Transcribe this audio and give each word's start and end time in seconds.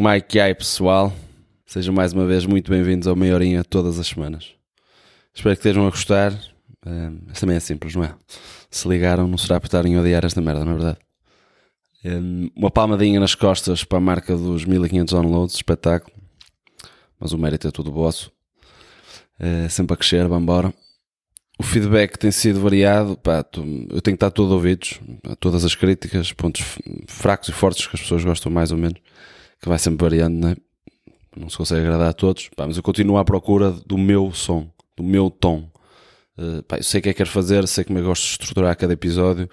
Mike 0.00 0.38
aí 0.38 0.54
pessoal, 0.54 1.12
sejam 1.66 1.92
mais 1.92 2.12
uma 2.12 2.24
vez 2.24 2.46
muito 2.46 2.70
bem-vindos 2.70 3.08
ao 3.08 3.16
Maiorinha 3.16 3.64
todas 3.64 3.98
as 3.98 4.06
semanas. 4.06 4.54
Espero 5.34 5.56
que 5.56 5.58
estejam 5.58 5.88
a 5.88 5.90
gostar. 5.90 6.32
Um, 6.86 7.18
mas 7.26 7.40
também 7.40 7.56
é 7.56 7.60
simples, 7.60 7.96
não 7.96 8.04
é? 8.04 8.14
Se 8.70 8.86
ligaram, 8.86 9.26
não 9.26 9.36
será 9.36 9.58
por 9.58 9.66
estarem 9.66 9.96
a 9.96 10.00
odiar 10.00 10.24
esta 10.24 10.40
merda, 10.40 10.64
na 10.64 10.70
é 10.70 10.74
verdade. 10.74 10.98
Um, 12.04 12.48
uma 12.54 12.70
palmadinha 12.70 13.18
nas 13.18 13.34
costas 13.34 13.82
para 13.82 13.98
a 13.98 14.00
marca 14.00 14.36
dos 14.36 14.64
1500 14.64 15.14
downloads, 15.14 15.56
espetáculo. 15.56 16.16
Mas 17.18 17.32
o 17.32 17.38
mérito 17.38 17.66
é 17.66 17.72
todo 17.72 17.90
vosso. 17.90 18.30
É 19.36 19.68
sempre 19.68 19.94
a 19.94 19.96
crescer, 19.96 20.28
vamos 20.28 20.44
embora. 20.44 20.72
O 21.58 21.64
feedback 21.64 22.16
tem 22.16 22.30
sido 22.30 22.60
variado, 22.60 23.16
pá, 23.16 23.44
eu 23.56 24.00
tenho 24.00 24.00
que 24.00 24.10
estar 24.10 24.30
todo 24.30 24.52
ouvidos 24.52 25.00
todas 25.40 25.64
as 25.64 25.74
críticas, 25.74 26.32
pontos 26.32 26.62
fracos 27.08 27.48
e 27.48 27.52
fortes 27.52 27.84
que 27.88 27.96
as 27.96 28.02
pessoas 28.02 28.22
gostam 28.22 28.52
mais 28.52 28.70
ou 28.70 28.78
menos 28.78 29.00
que 29.60 29.68
vai 29.68 29.78
sempre 29.78 30.04
variando, 30.04 30.46
né? 30.46 30.56
não 31.38 31.48
se 31.48 31.56
consegue 31.56 31.82
agradar 31.82 32.08
a 32.08 32.12
todos, 32.12 32.50
pá, 32.56 32.66
mas 32.66 32.76
eu 32.76 32.82
continuo 32.82 33.18
à 33.18 33.24
procura 33.24 33.70
do 33.70 33.96
meu 33.96 34.32
som, 34.32 34.68
do 34.96 35.02
meu 35.02 35.30
tom. 35.30 35.70
Uh, 36.36 36.62
pá, 36.64 36.76
eu 36.78 36.82
sei 36.82 37.00
o 37.00 37.02
que 37.02 37.08
é 37.08 37.12
que 37.12 37.18
quero 37.18 37.30
fazer, 37.30 37.66
sei 37.66 37.84
como 37.84 37.98
é 37.98 38.02
que 38.02 38.08
gosto 38.08 38.24
de 38.24 38.30
estruturar 38.30 38.76
cada 38.76 38.92
episódio, 38.92 39.48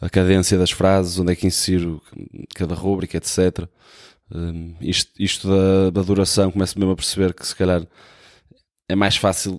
a 0.00 0.08
cadência 0.08 0.58
das 0.58 0.70
frases, 0.70 1.18
onde 1.18 1.32
é 1.32 1.36
que 1.36 1.46
insiro 1.46 2.02
cada 2.54 2.74
rúbrica, 2.74 3.16
etc. 3.16 3.68
Uh, 4.30 4.74
isto, 4.80 5.12
isto 5.18 5.48
da, 5.48 5.90
da 5.90 6.02
duração, 6.02 6.50
começo 6.50 6.78
mesmo 6.78 6.92
a 6.92 6.96
perceber 6.96 7.34
que 7.34 7.46
se 7.46 7.54
calhar 7.54 7.86
é 8.88 8.94
mais 8.94 9.16
fácil 9.16 9.58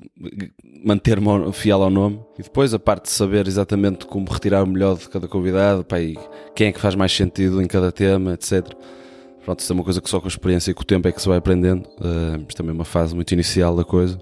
manter-me 0.85 1.51
fiel 1.51 1.83
ao 1.83 1.89
nome 1.89 2.21
e 2.39 2.43
depois 2.43 2.73
a 2.73 2.79
parte 2.79 3.05
de 3.05 3.09
saber 3.09 3.45
exatamente 3.45 4.05
como 4.05 4.31
retirar 4.31 4.63
o 4.63 4.67
melhor 4.67 4.97
de 4.97 5.09
cada 5.09 5.27
convidado, 5.27 5.83
pá, 5.83 5.97
quem 6.55 6.67
é 6.67 6.71
que 6.71 6.79
faz 6.79 6.95
mais 6.95 7.11
sentido 7.11 7.61
em 7.61 7.67
cada 7.67 7.91
tema, 7.91 8.33
etc. 8.33 8.73
Pronto, 9.47 9.61
isso 9.61 9.71
é 9.71 9.75
uma 9.75 9.83
coisa 9.85 10.01
que 10.01 10.09
só 10.09 10.19
com 10.19 10.25
a 10.25 10.27
experiência 10.27 10.71
e 10.71 10.73
com 10.73 10.81
o 10.81 10.85
tempo 10.85 11.07
é 11.07 11.11
que 11.13 11.21
se 11.21 11.27
vai 11.29 11.37
aprendendo. 11.37 11.87
Uh, 12.01 12.43
isto 12.49 12.57
também 12.57 12.71
é 12.71 12.73
uma 12.73 12.83
fase 12.83 13.15
muito 13.15 13.31
inicial 13.31 13.77
da 13.77 13.85
coisa. 13.85 14.19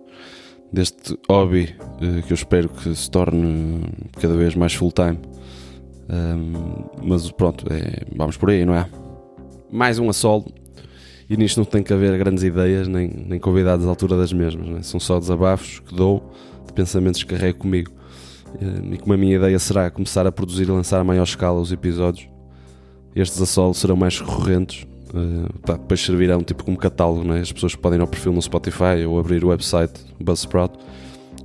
Deste 0.71 1.17
hobby 1.27 1.75
uh, 1.95 2.21
que 2.21 2.31
eu 2.31 2.35
espero 2.35 2.69
que 2.69 2.93
se 2.93 3.09
torne 3.09 3.81
cada 4.21 4.35
vez 4.35 4.53
mais 4.53 4.75
full-time. 4.75 5.17
Uh, 6.07 7.01
mas 7.01 7.31
pronto, 7.31 7.65
é, 7.73 8.05
vamos 8.15 8.37
por 8.37 8.51
aí, 8.51 8.63
não 8.65 8.75
é? 8.75 8.87
Mais 9.71 9.97
um 9.97 10.07
a 10.11 10.13
solo. 10.13 10.45
E 11.27 11.35
nisto 11.35 11.57
não 11.57 11.65
tem 11.65 11.81
que 11.81 11.91
haver 11.91 12.15
grandes 12.19 12.43
ideias 12.43 12.87
nem, 12.87 13.07
nem 13.07 13.39
convidados 13.39 13.87
à 13.87 13.89
altura 13.89 14.17
das 14.17 14.31
mesmas. 14.31 14.77
É? 14.77 14.83
São 14.83 14.99
só 14.99 15.17
desabafos 15.17 15.79
que 15.79 15.95
dou 15.95 16.31
de 16.67 16.73
pensamentos 16.73 17.23
que 17.23 17.33
carrego 17.33 17.57
comigo. 17.57 17.91
E 18.93 18.97
como 18.99 19.15
a 19.15 19.17
minha 19.17 19.37
ideia 19.37 19.57
será 19.57 19.89
começar 19.89 20.27
a 20.27 20.31
produzir 20.31 20.65
e 20.65 20.71
lançar 20.71 21.01
a 21.01 21.03
maior 21.03 21.23
escala 21.23 21.59
os 21.59 21.71
episódios, 21.71 22.29
estes 23.15 23.41
a 23.41 23.45
solo 23.47 23.73
serão 23.73 23.95
mais 23.95 24.19
recorrentes 24.19 24.85
Pá, 25.65 25.73
depois 25.73 26.01
servirão 26.01 26.43
tipo 26.43 26.65
como 26.65 26.77
catálogo, 26.77 27.23
né? 27.23 27.39
as 27.39 27.51
pessoas 27.51 27.73
podem 27.73 27.97
ir 27.97 28.01
ao 28.01 28.07
perfil 28.07 28.33
no 28.33 28.41
Spotify 28.41 29.05
ou 29.07 29.17
abrir 29.17 29.45
o 29.45 29.47
website 29.47 29.93
Buzzsprout 30.19 30.77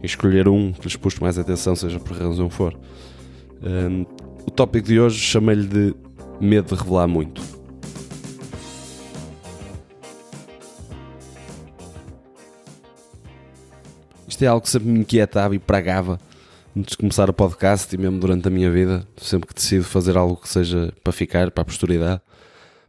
e 0.02 0.06
escolher 0.06 0.48
um 0.48 0.72
que 0.72 0.82
lhes 0.82 0.96
puxe 0.96 1.20
mais 1.20 1.38
atenção, 1.38 1.76
seja 1.76 2.00
por 2.00 2.16
razão 2.16 2.50
for. 2.50 2.76
Um, 3.62 4.04
o 4.44 4.50
tópico 4.50 4.88
de 4.88 4.98
hoje 4.98 5.20
chamei-lhe 5.20 5.66
de 5.66 5.94
medo 6.40 6.74
de 6.74 6.82
revelar 6.82 7.06
muito. 7.06 7.40
Isto 14.26 14.42
é 14.42 14.46
algo 14.48 14.62
que 14.62 14.70
sempre 14.70 14.88
me 14.88 14.98
inquietava 14.98 15.54
e 15.54 15.58
pragava 15.60 16.18
antes 16.76 16.92
de 16.92 16.96
começar 16.96 17.30
o 17.30 17.32
podcast 17.32 17.94
e 17.94 17.98
mesmo 17.98 18.18
durante 18.18 18.48
a 18.48 18.50
minha 18.50 18.70
vida, 18.70 19.06
sempre 19.16 19.46
que 19.46 19.54
decido 19.54 19.84
fazer 19.84 20.16
algo 20.16 20.36
que 20.36 20.48
seja 20.48 20.92
para 21.04 21.12
ficar, 21.12 21.50
para 21.52 21.62
a 21.62 21.64
posteridade 21.64 22.20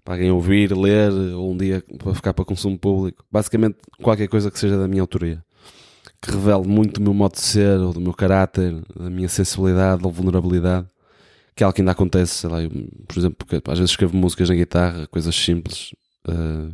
para 0.04 0.16
alguém 0.16 0.32
ouvir, 0.32 0.76
ler, 0.76 1.12
ou 1.12 1.52
um 1.52 1.58
dia 1.58 1.84
para 1.98 2.14
ficar 2.14 2.34
para 2.34 2.46
consumo 2.46 2.78
público. 2.78 3.24
Basicamente, 3.32 3.78
qualquer 4.02 4.28
coisa 4.28 4.50
que 4.50 4.60
seja 4.60 4.78
da 4.78 4.88
minha 4.88 5.02
autoria. 5.02 5.44
Que 6.22 6.32
revele 6.32 6.68
muito 6.68 7.00
do 7.00 7.02
meu 7.02 7.14
modo 7.14 7.34
de 7.34 7.42
ser, 7.42 7.80
ou 7.80 7.94
do 7.94 8.02
meu 8.02 8.14
caráter, 8.14 8.76
da 8.96 9.10
minha 9.10 9.30
sensibilidade 9.30 10.04
ou 10.04 10.12
vulnerabilidade. 10.12 10.88
Que 11.56 11.64
é 11.64 11.66
algo 11.66 11.76
que 11.76 11.82
ainda 11.82 11.92
acontece, 11.92 12.34
sei 12.34 12.50
lá, 12.50 12.62
eu, 12.62 12.70
por 13.08 13.20
exemplo, 13.20 13.38
porque 13.38 13.62
às 13.70 13.78
vezes 13.78 13.92
escrevo 13.92 14.16
músicas 14.16 14.50
na 14.50 14.56
guitarra, 14.56 15.08
coisas 15.08 15.36
simples. 15.36 15.92
Uh, 16.28 16.74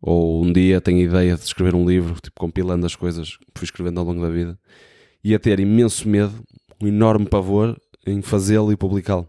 ou 0.00 0.42
um 0.44 0.52
dia 0.52 0.80
tenho 0.80 0.98
a 0.98 1.02
ideia 1.02 1.36
de 1.36 1.44
escrever 1.44 1.74
um 1.74 1.88
livro, 1.88 2.14
tipo, 2.20 2.38
compilando 2.38 2.84
as 2.84 2.96
coisas 2.96 3.36
que 3.36 3.46
fui 3.54 3.64
escrevendo 3.64 4.00
ao 4.00 4.06
longo 4.06 4.20
da 4.20 4.28
vida. 4.28 4.58
E 5.22 5.34
a 5.34 5.38
ter 5.38 5.60
imenso 5.60 6.08
medo, 6.08 6.34
um 6.82 6.88
enorme 6.88 7.26
pavor 7.26 7.78
em 8.04 8.20
fazê-lo 8.20 8.72
e 8.72 8.76
publicá-lo. 8.76 9.28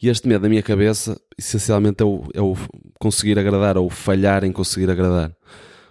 E 0.00 0.08
este 0.08 0.28
medo 0.28 0.42
da 0.42 0.48
minha 0.48 0.62
cabeça, 0.62 1.20
essencialmente, 1.36 2.02
é 2.02 2.06
o, 2.06 2.24
é 2.32 2.40
o 2.40 2.56
conseguir 2.98 3.38
agradar 3.38 3.76
ou 3.76 3.90
falhar 3.90 4.44
em 4.44 4.52
conseguir 4.52 4.88
agradar. 4.90 5.34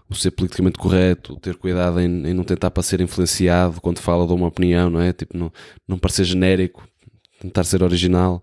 O 0.10 0.16
ser 0.16 0.32
politicamente 0.32 0.80
correto, 0.80 1.36
ter 1.42 1.58
cuidado 1.58 2.00
em, 2.00 2.28
em 2.28 2.34
não 2.34 2.46
tentar 2.46 2.72
para 2.72 2.82
ser 2.82 3.02
influenciado 3.02 3.82
quando 3.82 4.00
fala 4.00 4.26
de 4.26 4.32
uma 4.32 4.48
opinião, 4.48 4.90
não 4.90 5.02
é? 5.02 5.12
Tipo, 5.12 5.38
não, 5.38 5.52
não 5.86 6.00
parecer 6.00 6.24
genérico, 6.24 6.88
tentar 7.42 7.66
ser 7.66 7.84
original, 7.84 8.42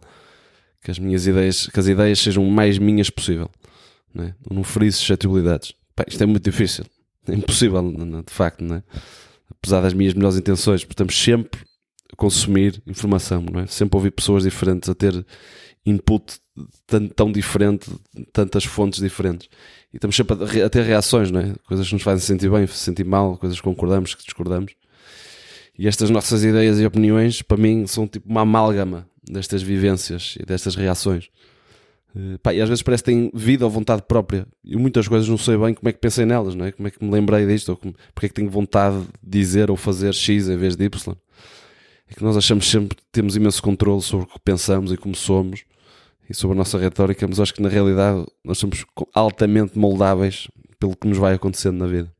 que 0.82 0.91
as 0.91 0.98
minhas 0.98 1.26
ideias, 1.26 1.66
que 1.66 1.80
as 1.80 1.86
ideias 1.86 2.19
sejam 2.19 2.44
mais 2.44 2.76
minhas 2.76 3.08
possível, 3.08 3.50
não 4.12 4.24
é? 4.24 4.34
Não 4.50 4.62
ferir 4.62 4.92
suscetibilidades. 4.92 5.72
Pá, 5.97 6.04
isto 6.06 6.22
é 6.22 6.26
muito 6.26 6.44
difícil, 6.44 6.84
é 7.26 7.32
impossível, 7.32 7.80
de 7.82 8.32
facto, 8.32 8.62
não 8.62 8.76
é? 8.76 8.82
Apesar 9.50 9.80
das 9.80 9.94
minhas 9.94 10.12
melhores 10.12 10.36
intenções, 10.36 10.82
estamos 10.82 11.19
sempre 11.19 11.60
consumir 12.16 12.82
informação, 12.86 13.44
não 13.50 13.60
é? 13.60 13.66
Sempre 13.66 13.97
ouvir 13.97 14.10
pessoas 14.10 14.44
diferentes, 14.44 14.88
a 14.88 14.94
ter 14.94 15.25
input 15.86 16.38
tão, 16.86 17.08
tão 17.08 17.32
diferente, 17.32 17.91
tantas 18.32 18.64
fontes 18.64 19.00
diferentes. 19.00 19.48
E 19.92 19.97
estamos 19.97 20.16
sempre 20.16 20.36
a, 20.62 20.66
a, 20.66 20.70
ter 20.70 20.82
reações, 20.82 21.30
não 21.30 21.41
é? 21.41 21.54
Coisas 21.66 21.86
que 21.86 21.94
nos 21.94 22.03
fazem 22.03 22.24
sentir 22.24 22.50
bem, 22.50 22.66
sentir 22.66 23.04
mal, 23.04 23.36
coisas 23.36 23.58
que 23.58 23.64
concordamos, 23.64 24.14
que 24.14 24.24
discordamos. 24.24 24.74
E 25.78 25.88
estas 25.88 26.08
nossas 26.10 26.44
ideias 26.44 26.78
e 26.78 26.86
opiniões, 26.86 27.42
para 27.42 27.56
mim, 27.56 27.86
são 27.86 28.06
tipo 28.06 28.28
uma 28.28 28.42
amálgama 28.42 29.06
destas 29.28 29.62
vivências 29.62 30.36
e 30.38 30.44
destas 30.44 30.76
reações. 30.76 31.28
Uh, 32.14 32.38
pá, 32.38 32.54
e 32.54 32.60
às 32.60 32.69
vezes 32.69 32.82
parece 32.82 33.03
que 33.03 33.10
têm 33.10 33.28
vida 33.34 33.64
ou 33.64 33.70
vontade 33.70 34.03
própria. 34.06 34.47
E 34.64 34.76
muitas 34.76 35.08
coisas 35.08 35.28
não 35.28 35.36
sei 35.36 35.56
bem 35.56 35.74
como 35.74 35.88
é 35.88 35.92
que 35.92 35.98
pensei 35.98 36.24
nelas, 36.24 36.54
não 36.54 36.64
é? 36.64 36.70
Como 36.70 36.86
é 36.86 36.91
que 36.92 37.04
me 37.04 37.10
lembrei 37.10 37.44
disto, 37.44 37.70
ou 37.70 37.76
como, 37.76 37.92
porque 38.14 38.26
é 38.26 38.28
que 38.28 38.34
tenho 38.36 38.48
vontade 38.48 39.00
de 39.20 39.38
dizer 39.38 39.69
ou 39.69 39.76
fazer 39.76 40.14
X 40.14 40.48
em 40.48 40.56
vez 40.56 40.76
de 40.76 40.84
Y 40.84 41.16
é 42.09 42.15
que 42.15 42.22
nós 42.22 42.37
achamos 42.37 42.70
sempre 42.70 42.97
que 42.97 43.03
temos 43.10 43.37
imenso 43.37 43.62
controle 43.62 44.03
sobre 44.03 44.26
o 44.26 44.28
que 44.28 44.41
pensamos 44.41 44.92
e 44.92 44.97
como 44.97 45.15
somos 45.15 45.65
e 46.28 46.34
sobre 46.34 46.56
a 46.56 46.59
nossa 46.59 46.78
retórica, 46.78 47.26
mas 47.26 47.41
acho 47.41 47.54
que 47.54 47.62
na 47.62 47.69
realidade 47.69 48.25
nós 48.42 48.59
somos 48.59 48.84
altamente 49.12 49.78
moldáveis 49.78 50.48
pelo 50.78 50.97
que 50.97 51.06
nos 51.06 51.19
vai 51.19 51.34
acontecendo 51.34 51.78
na 51.78 51.87
vida. 51.87 52.12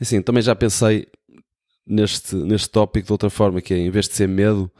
E 0.00 0.02
assim, 0.02 0.20
também 0.22 0.42
já 0.42 0.54
pensei 0.54 1.06
neste, 1.86 2.34
neste 2.34 2.70
tópico 2.70 3.06
de 3.06 3.12
outra 3.12 3.30
forma, 3.30 3.60
que 3.60 3.74
é 3.74 3.78
em 3.78 3.90
vez 3.90 4.08
de 4.08 4.14
ser 4.14 4.28
medo, 4.28 4.70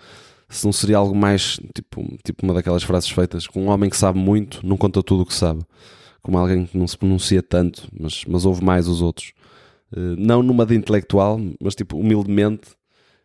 se 0.48 0.64
não 0.64 0.72
seria 0.72 0.98
algo 0.98 1.14
mais 1.14 1.58
tipo, 1.74 2.18
tipo 2.24 2.44
uma 2.44 2.54
daquelas 2.54 2.82
frases 2.82 3.08
feitas 3.08 3.46
com 3.46 3.64
um 3.64 3.68
homem 3.68 3.88
que 3.88 3.96
sabe 3.96 4.18
muito, 4.18 4.64
não 4.66 4.76
conta 4.76 5.02
tudo 5.02 5.22
o 5.22 5.26
que 5.26 5.34
sabe, 5.34 5.64
como 6.22 6.38
alguém 6.38 6.66
que 6.66 6.76
não 6.76 6.86
se 6.86 6.96
pronuncia 6.96 7.42
tanto, 7.42 7.88
mas, 7.98 8.24
mas 8.26 8.44
ouve 8.44 8.62
mais 8.62 8.86
os 8.86 9.00
outros. 9.00 9.32
Uh, 9.92 10.16
não 10.16 10.42
numa 10.42 10.64
de 10.64 10.74
intelectual, 10.74 11.40
mas 11.60 11.74
tipo 11.74 11.98
humildemente 11.98 12.70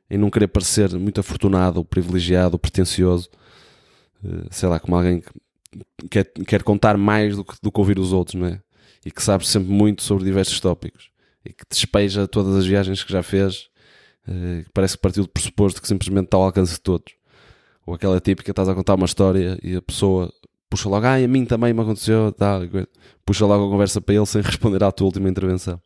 em 0.10 0.18
não 0.18 0.30
querer 0.30 0.48
parecer 0.48 0.94
muito 0.96 1.20
afortunado, 1.20 1.84
privilegiado, 1.84 2.58
pretencioso, 2.58 3.30
eh, 4.24 4.48
sei 4.52 4.70
lá, 4.70 4.80
como 4.80 4.96
alguém 4.96 5.22
que 5.22 6.08
quer, 6.10 6.26
quer 6.26 6.64
contar 6.64 6.98
mais 6.98 7.36
do 7.36 7.44
que, 7.44 7.56
do 7.62 7.72
que 7.72 7.80
ouvir 7.80 8.00
os 8.00 8.14
outros, 8.14 8.36
não 8.36 8.48
é? 8.48 8.62
E 9.06 9.12
que 9.12 9.22
sabe 9.22 9.48
sempre 9.48 9.70
muito 9.70 10.02
sobre 10.04 10.24
diversos 10.24 10.60
tópicos 10.60 11.12
e 11.46 11.54
que 11.54 11.64
despeja 11.70 12.28
todas 12.28 12.56
as 12.56 12.66
viagens 12.66 13.04
que 13.04 13.12
já 13.12 13.24
fez, 13.24 13.70
eh, 14.28 14.66
parece 14.74 14.96
que 14.96 15.02
partiu 15.02 15.24
do 15.24 15.30
pressuposto 15.30 15.82
que 15.82 15.88
simplesmente 15.88 16.26
está 16.26 16.38
ao 16.38 16.44
alcance 16.44 16.74
de 16.74 16.82
todos. 16.82 17.14
Ou 17.86 17.94
aquela 17.94 18.20
típica, 18.20 18.52
estás 18.52 18.68
a 18.68 18.76
contar 18.76 18.96
uma 18.96 19.06
história 19.06 19.58
e 19.64 19.76
a 19.76 19.82
pessoa 19.82 20.32
puxa 20.70 20.90
logo, 20.90 21.06
ah, 21.06 21.16
a 21.16 21.28
mim 21.28 21.46
também 21.46 21.74
me 21.74 21.82
aconteceu, 21.82 22.36
puxa 23.26 23.46
logo 23.46 23.68
a 23.68 23.70
conversa 23.70 24.02
para 24.02 24.16
ele 24.16 24.26
sem 24.26 24.42
responder 24.44 24.84
à 24.84 24.92
tua 24.92 25.06
última 25.06 25.30
intervenção. 25.30 25.82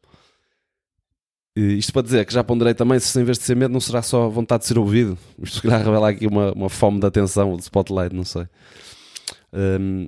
Isto 1.56 1.92
para 1.92 2.04
dizer 2.04 2.26
que 2.26 2.34
já 2.34 2.44
ponderei 2.44 2.74
também 2.74 2.98
se 3.00 3.20
em 3.20 3.26
vez 3.26 3.38
de 3.38 3.44
ser 3.44 3.56
medo 3.56 3.74
não 3.74 3.82
será 3.82 4.02
só 4.02 4.30
vontade 4.30 4.62
de 4.62 4.68
ser 4.68 4.78
ouvido. 4.78 5.18
Isto 5.42 5.56
se 5.56 5.62
calhar 5.62 5.84
revela 5.84 6.10
aqui 6.10 6.26
uma, 6.26 6.54
uma 6.54 6.70
fome 6.70 7.00
de 7.00 7.06
atenção, 7.06 7.56
de 7.58 7.64
spotlight, 7.64 8.16
não 8.16 8.24
sei. 8.24 8.48
Um, 9.52 10.08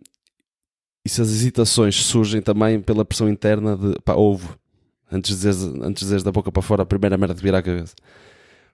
e 1.05 1.09
se 1.09 1.21
as 1.21 1.29
hesitações 1.29 1.95
surgem 2.05 2.41
também 2.41 2.79
pela 2.79 3.03
pressão 3.03 3.29
interna 3.29 3.75
de 3.75 3.99
pá, 4.05 4.13
ouve, 4.13 4.47
antes 5.11 5.31
de 5.31 5.35
dizeres, 5.35 5.63
antes 5.81 6.07
de 6.07 6.23
da 6.23 6.31
boca 6.31 6.49
para 6.49 6.61
fora 6.61 6.83
a 6.83 6.85
primeira 6.85 7.17
merda 7.17 7.35
de 7.35 7.41
virar 7.41 7.57
a 7.57 7.63
cabeça. 7.63 7.93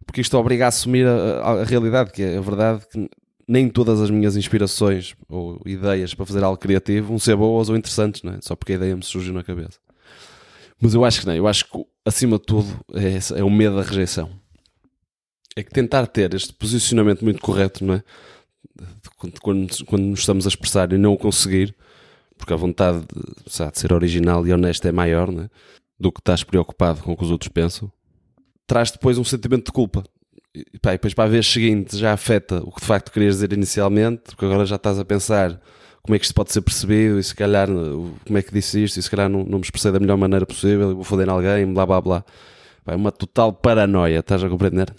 Porque 0.06 0.22
isto 0.22 0.38
obriga 0.38 0.66
a 0.66 0.68
assumir 0.68 1.08
a, 1.08 1.42
a, 1.42 1.52
a 1.62 1.64
realidade, 1.64 2.12
que 2.12 2.22
é 2.22 2.38
a 2.38 2.42
verdade 2.42 2.86
que 2.92 3.10
nem 3.48 3.68
todas 3.68 4.00
as 4.00 4.12
minhas 4.12 4.38
inspirações 4.38 5.16
ou 5.28 5.60
ideias 5.66 6.14
para 6.14 6.24
fazer 6.24 6.44
algo 6.44 6.58
criativo 6.58 7.08
vão 7.08 7.18
ser 7.18 7.36
boas 7.36 7.68
ou 7.68 7.76
interessantes, 7.76 8.22
não 8.22 8.34
é? 8.34 8.40
só 8.42 8.56
porque 8.56 8.74
a 8.74 8.76
ideia 8.76 8.96
me 8.96 9.04
surgiu 9.04 9.34
na 9.34 9.44
cabeça. 9.44 9.80
Mas 10.80 10.94
eu 10.94 11.04
acho 11.04 11.22
que 11.22 11.26
não, 11.26 11.36
eu 11.36 11.48
acho 11.48 11.66
que 11.66 11.86
acima 12.06 12.38
de 12.38 12.46
tudo 12.46 12.68
é, 12.94 13.40
é 13.40 13.44
o 13.44 13.50
medo 13.50 13.76
da 13.76 13.84
rejeição. 13.84 14.30
É 15.56 15.64
que 15.64 15.72
tentar 15.72 16.08
ter 16.08 16.34
este 16.34 16.54
posicionamento 16.54 17.24
muito 17.24 17.42
correto, 17.42 17.84
não 17.84 17.96
é? 17.96 18.04
Quando, 19.18 19.42
quando, 19.42 19.86
quando 19.86 20.04
nos 20.04 20.20
estamos 20.20 20.46
a 20.46 20.50
expressar 20.50 20.94
e 20.94 20.98
não 20.98 21.14
o 21.14 21.18
conseguir, 21.18 21.76
porque 22.38 22.54
a 22.54 22.56
vontade 22.56 23.00
de, 23.00 23.52
sabe, 23.52 23.74
de 23.74 23.80
ser 23.80 23.92
original 23.92 24.48
e 24.48 24.54
honesto 24.54 24.88
é 24.88 24.92
maior 24.92 25.30
né? 25.32 25.50
do 26.00 26.12
que 26.12 26.22
estás 26.22 26.44
preocupado 26.44 27.02
com 27.02 27.12
o 27.12 27.18
que 27.18 27.24
os 27.24 27.32
outros 27.32 27.50
pensam, 27.50 27.92
traz 28.66 28.90
depois 28.92 29.18
um 29.18 29.24
sentimento 29.24 29.66
de 29.66 29.72
culpa. 29.74 30.04
E, 30.56 30.80
pá, 30.80 30.92
e 30.92 30.94
depois 30.94 31.14
para 31.14 31.26
a 31.26 31.28
vez 31.28 31.46
seguinte 31.46 31.98
já 31.98 32.14
afeta 32.14 32.64
o 32.64 32.72
que 32.72 32.80
de 32.80 32.88
facto 32.88 33.12
querias 33.12 33.36
dizer 33.36 33.52
inicialmente, 33.52 34.22
porque 34.28 34.46
agora 34.46 34.66
já 34.66 34.78
estás 34.78 34.98
a 34.98 35.06
pensar 35.06 35.62
como 36.02 36.16
é 36.16 36.20
que 36.20 36.26
isto 36.26 36.34
pode 36.34 36.52
ser 36.52 36.62
percebido 36.62 37.20
e 37.20 37.24
se 37.24 37.36
calhar 37.36 37.68
como 37.68 38.38
é 38.38 38.42
que 38.42 38.54
disse 38.54 38.84
isto 38.84 38.98
e 38.98 39.04
se 39.04 39.10
calhar 39.10 39.30
não, 39.30 39.44
não 39.44 39.60
me 39.60 39.64
expressei 39.64 39.92
da 39.92 40.00
melhor 40.00 40.18
maneira 40.18 40.46
possível, 40.46 40.96
vou 40.96 41.04
foder 41.04 41.30
alguém, 41.30 41.72
blá 41.74 41.86
blá 41.86 42.02
blá. 42.02 42.26
Pá, 42.84 42.94
é 42.94 42.96
uma 42.96 43.12
total 43.12 43.54
paranoia, 43.54 44.20
estás 44.20 44.44
a 44.44 44.50
compreender? 44.50 44.94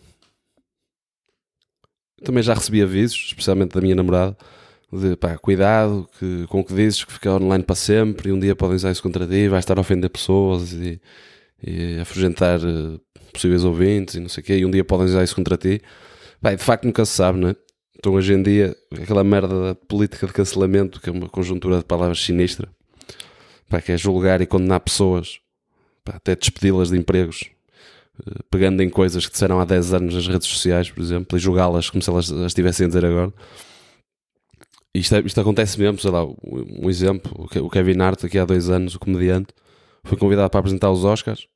Também 2.22 2.42
já 2.42 2.54
recebi 2.54 2.82
avisos, 2.82 3.16
especialmente 3.28 3.74
da 3.74 3.80
minha 3.80 3.94
namorada, 3.94 4.36
de 4.92 5.16
pá, 5.16 5.38
cuidado 5.38 6.08
que, 6.18 6.46
com 6.48 6.60
o 6.60 6.64
que 6.64 6.74
dizes, 6.74 7.04
que 7.04 7.12
fica 7.12 7.32
online 7.32 7.64
para 7.64 7.76
sempre 7.76 8.28
e 8.28 8.32
um 8.32 8.38
dia 8.38 8.54
podem 8.54 8.76
usar 8.76 8.90
isso 8.90 9.02
contra 9.02 9.26
ti, 9.26 9.48
vais 9.48 9.62
estar 9.64 9.78
a 9.78 9.80
ofender 9.80 10.10
pessoas 10.10 10.72
e, 10.72 11.00
e 11.62 11.98
afugentar 12.00 12.60
uh, 12.60 13.00
possíveis 13.32 13.64
ouvintes 13.64 14.16
e 14.16 14.20
não 14.20 14.28
sei 14.28 14.42
o 14.42 14.44
quê, 14.44 14.58
e 14.58 14.66
um 14.66 14.70
dia 14.70 14.84
podem 14.84 15.06
usar 15.06 15.24
isso 15.24 15.34
contra 15.34 15.56
ti. 15.56 15.80
Pá, 16.40 16.54
de 16.54 16.62
facto 16.62 16.84
nunca 16.84 17.04
se 17.04 17.12
sabe, 17.12 17.38
não 17.38 17.48
é? 17.48 17.56
Então 18.00 18.14
hoje 18.14 18.32
em 18.32 18.42
dia, 18.42 18.74
aquela 18.90 19.22
merda 19.22 19.62
da 19.62 19.74
política 19.74 20.26
de 20.26 20.32
cancelamento, 20.32 20.98
que 20.98 21.10
é 21.10 21.12
uma 21.12 21.28
conjuntura 21.28 21.76
de 21.76 21.84
palavras 21.84 22.18
sinistra, 22.18 22.66
pá, 23.68 23.78
que 23.82 23.92
é 23.92 23.98
julgar 23.98 24.40
e 24.40 24.46
condenar 24.46 24.80
pessoas, 24.80 25.38
pá, 26.02 26.14
até 26.16 26.34
despedi-las 26.34 26.88
de 26.88 26.96
empregos, 26.96 27.50
eh, 28.26 28.40
pegando 28.50 28.82
em 28.82 28.88
coisas 28.88 29.26
que 29.26 29.32
disseram 29.32 29.60
há 29.60 29.66
10 29.66 29.92
anos 29.92 30.14
nas 30.14 30.26
redes 30.26 30.48
sociais, 30.48 30.90
por 30.90 31.02
exemplo, 31.02 31.36
e 31.36 31.40
julgá-las 31.40 31.90
como 31.90 32.02
se 32.02 32.08
elas 32.08 32.32
as 32.32 32.46
estivessem 32.46 32.86
a 32.86 32.88
dizer 32.88 33.04
agora. 33.04 33.34
Isto, 34.94 35.16
é, 35.16 35.20
isto 35.20 35.38
acontece 35.38 35.78
mesmo, 35.78 35.98
sei 35.98 36.10
lá, 36.10 36.24
um 36.24 36.88
exemplo, 36.88 37.46
o 37.56 37.68
Kevin 37.68 38.00
Hart, 38.00 38.24
aqui 38.24 38.38
há 38.38 38.46
dois 38.46 38.70
anos, 38.70 38.94
o 38.94 38.98
comediante, 38.98 39.52
foi 40.04 40.16
convidado 40.16 40.48
para 40.48 40.60
apresentar 40.60 40.90
os 40.90 41.04
Oscars, 41.04 41.46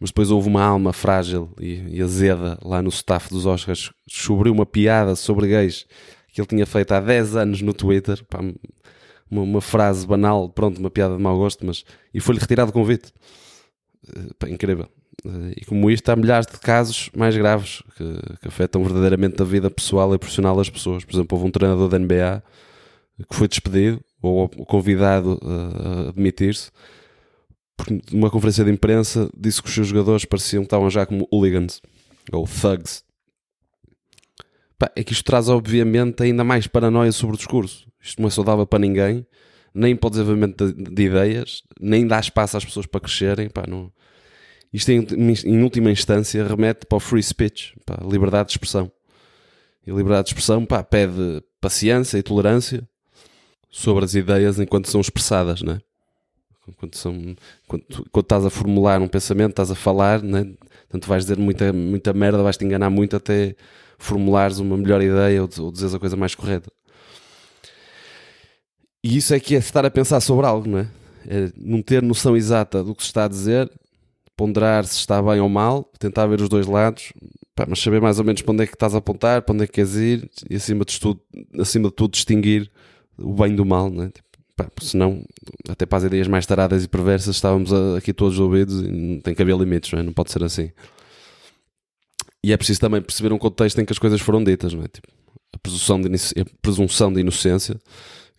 mas 0.00 0.10
depois 0.10 0.30
houve 0.30 0.48
uma 0.48 0.62
alma 0.62 0.92
frágil 0.92 1.50
e, 1.60 1.96
e 1.96 2.02
azeda 2.02 2.58
lá 2.62 2.80
no 2.80 2.88
staff 2.88 3.28
dos 3.30 3.46
Oscars, 3.46 3.90
descobriu 4.06 4.52
uma 4.52 4.66
piada 4.66 5.16
sobre 5.16 5.48
gays 5.48 5.86
que 6.32 6.40
ele 6.40 6.46
tinha 6.46 6.66
feito 6.66 6.92
há 6.92 7.00
10 7.00 7.36
anos 7.36 7.62
no 7.62 7.74
Twitter, 7.74 8.24
pá, 8.26 8.38
uma, 9.30 9.42
uma, 9.42 9.60
frase 9.60 10.06
banal, 10.06 10.48
pronto, 10.48 10.78
uma 10.78 10.90
piada 10.90 11.16
de 11.16 11.22
mau 11.22 11.36
gosto, 11.36 11.66
mas 11.66 11.84
e 12.14 12.20
foi-lhe 12.20 12.40
retirado 12.40 12.70
o 12.70 12.72
convite. 12.72 13.12
Eh, 14.06 14.30
pá, 14.38 14.48
incrível. 14.48 14.88
Eh, 15.24 15.54
e 15.56 15.64
como 15.64 15.90
isto, 15.90 16.08
há 16.10 16.16
milhares 16.16 16.46
de 16.46 16.58
casos 16.58 17.10
mais 17.16 17.36
graves 17.36 17.82
que, 17.96 18.38
que, 18.40 18.48
afetam 18.48 18.82
verdadeiramente 18.84 19.40
a 19.42 19.44
vida 19.44 19.70
pessoal 19.70 20.14
e 20.14 20.18
profissional 20.18 20.56
das 20.56 20.70
pessoas. 20.70 21.04
Por 21.04 21.14
exemplo, 21.14 21.36
houve 21.36 21.48
um 21.48 21.50
treinador 21.50 21.88
da 21.88 21.98
NBA 21.98 22.42
que 23.28 23.34
foi 23.34 23.48
despedido 23.48 24.00
ou 24.22 24.48
convidado 24.48 25.40
a 25.42 26.08
admitir-se 26.10 26.70
porque 27.78 28.00
numa 28.12 28.28
conferência 28.28 28.64
de 28.64 28.72
imprensa 28.72 29.30
disse 29.38 29.62
que 29.62 29.68
os 29.68 29.74
seus 29.74 29.86
jogadores 29.86 30.24
pareciam 30.24 30.64
que 30.64 30.66
estavam 30.66 30.90
já 30.90 31.06
como 31.06 31.28
hooligans 31.32 31.80
ou 32.32 32.44
thugs. 32.44 33.04
Pá, 34.76 34.90
é 34.96 35.04
que 35.04 35.12
isto 35.12 35.24
traz 35.24 35.48
obviamente 35.48 36.22
ainda 36.24 36.42
mais 36.42 36.66
paranoia 36.66 37.12
sobre 37.12 37.36
o 37.36 37.38
discurso. 37.38 37.86
Isto 38.00 38.20
não 38.20 38.28
é 38.28 38.30
saudável 38.32 38.66
para 38.66 38.80
ninguém, 38.80 39.24
nem 39.72 39.94
para 39.94 40.08
o 40.08 40.10
desenvolvimento 40.10 40.72
de, 40.72 40.90
de 40.90 41.02
ideias, 41.04 41.62
nem 41.80 42.04
dá 42.04 42.18
espaço 42.18 42.56
às 42.56 42.64
pessoas 42.64 42.84
para 42.84 43.00
crescerem. 43.00 43.48
Pá, 43.48 43.62
não... 43.66 43.92
Isto 44.72 44.90
em, 44.90 45.06
em 45.46 45.62
última 45.62 45.90
instância 45.90 46.44
remete 46.44 46.84
para 46.84 46.96
o 46.96 47.00
free 47.00 47.22
speech, 47.22 47.74
a 47.88 48.04
liberdade 48.04 48.48
de 48.48 48.52
expressão. 48.54 48.90
E 49.86 49.90
liberdade 49.90 50.24
de 50.24 50.30
expressão 50.30 50.66
pá, 50.66 50.82
pede 50.82 51.42
paciência 51.60 52.18
e 52.18 52.22
tolerância 52.22 52.86
sobre 53.70 54.04
as 54.04 54.14
ideias 54.14 54.58
enquanto 54.58 54.90
são 54.90 55.00
expressadas, 55.00 55.62
não 55.62 55.74
é? 55.74 55.87
Quando, 56.76 56.94
são, 56.94 57.36
quando, 57.66 57.84
quando 58.10 58.24
estás 58.24 58.44
a 58.44 58.50
formular 58.50 59.00
um 59.00 59.08
pensamento, 59.08 59.50
estás 59.50 59.70
a 59.70 59.74
falar, 59.74 60.22
né? 60.22 60.46
tanto 60.88 61.08
vais 61.08 61.24
dizer 61.24 61.38
muita, 61.38 61.72
muita 61.72 62.12
merda, 62.12 62.42
vais 62.42 62.56
te 62.56 62.64
enganar 62.64 62.90
muito 62.90 63.16
até 63.16 63.54
formulares 63.98 64.58
uma 64.58 64.76
melhor 64.76 65.02
ideia 65.02 65.42
ou, 65.42 65.48
ou 65.58 65.72
dizeres 65.72 65.94
a 65.94 65.98
coisa 65.98 66.16
mais 66.16 66.34
correta. 66.34 66.70
E 69.02 69.16
isso 69.16 69.34
é 69.34 69.40
que 69.40 69.54
é 69.54 69.58
estar 69.58 69.84
a 69.84 69.90
pensar 69.90 70.20
sobre 70.20 70.46
algo, 70.46 70.68
não 70.68 70.78
é? 70.78 70.88
é? 71.26 71.52
não 71.56 71.82
ter 71.82 72.02
noção 72.02 72.36
exata 72.36 72.82
do 72.82 72.94
que 72.94 73.02
se 73.02 73.08
está 73.08 73.24
a 73.24 73.28
dizer, 73.28 73.70
ponderar 74.36 74.84
se 74.84 74.96
está 74.96 75.22
bem 75.22 75.40
ou 75.40 75.48
mal, 75.48 75.84
tentar 75.98 76.26
ver 76.26 76.40
os 76.40 76.48
dois 76.48 76.66
lados, 76.66 77.12
pá, 77.54 77.66
mas 77.68 77.80
saber 77.80 78.00
mais 78.00 78.18
ou 78.18 78.24
menos 78.24 78.42
para 78.42 78.52
onde 78.52 78.62
é 78.62 78.66
que 78.66 78.74
estás 78.74 78.94
a 78.94 78.98
apontar, 78.98 79.42
para 79.42 79.54
onde 79.54 79.64
é 79.64 79.66
que 79.66 79.74
queres 79.74 79.94
ir 79.94 80.30
e 80.48 80.56
acima 80.56 80.84
de 80.84 80.98
tudo, 80.98 81.20
acima 81.58 81.88
de 81.88 81.94
tudo 81.94 82.12
distinguir 82.12 82.70
o 83.18 83.34
bem 83.34 83.54
do 83.54 83.64
mal, 83.64 83.90
não 83.90 84.04
é? 84.04 84.08
Tipo, 84.10 84.28
pá, 84.56 84.68
senão, 84.80 85.24
até 85.68 85.86
para 85.86 85.98
as 85.98 86.04
ideias 86.04 86.26
mais 86.26 86.46
taradas 86.46 86.84
e 86.84 86.88
perversas, 86.88 87.36
estávamos 87.36 87.72
aqui 87.96 88.12
todos 88.12 88.38
ouvidos 88.38 88.80
e 88.82 89.20
tem 89.22 89.34
que 89.34 89.42
haver 89.42 89.56
limites, 89.56 89.92
não, 89.92 90.00
é? 90.00 90.02
não 90.02 90.12
pode 90.12 90.32
ser 90.32 90.42
assim. 90.42 90.70
E 92.42 92.52
é 92.52 92.56
preciso 92.56 92.80
também 92.80 93.02
perceber 93.02 93.32
um 93.32 93.38
contexto 93.38 93.80
em 93.80 93.84
que 93.84 93.92
as 93.92 93.98
coisas 93.98 94.20
foram 94.20 94.42
ditas, 94.42 94.72
não 94.72 94.82
é? 94.82 94.88
Tipo, 94.88 95.08
a, 95.52 95.58
presunção 95.58 96.00
de, 96.00 96.08
a 96.08 96.44
presunção 96.62 97.12
de 97.12 97.20
inocência, 97.20 97.78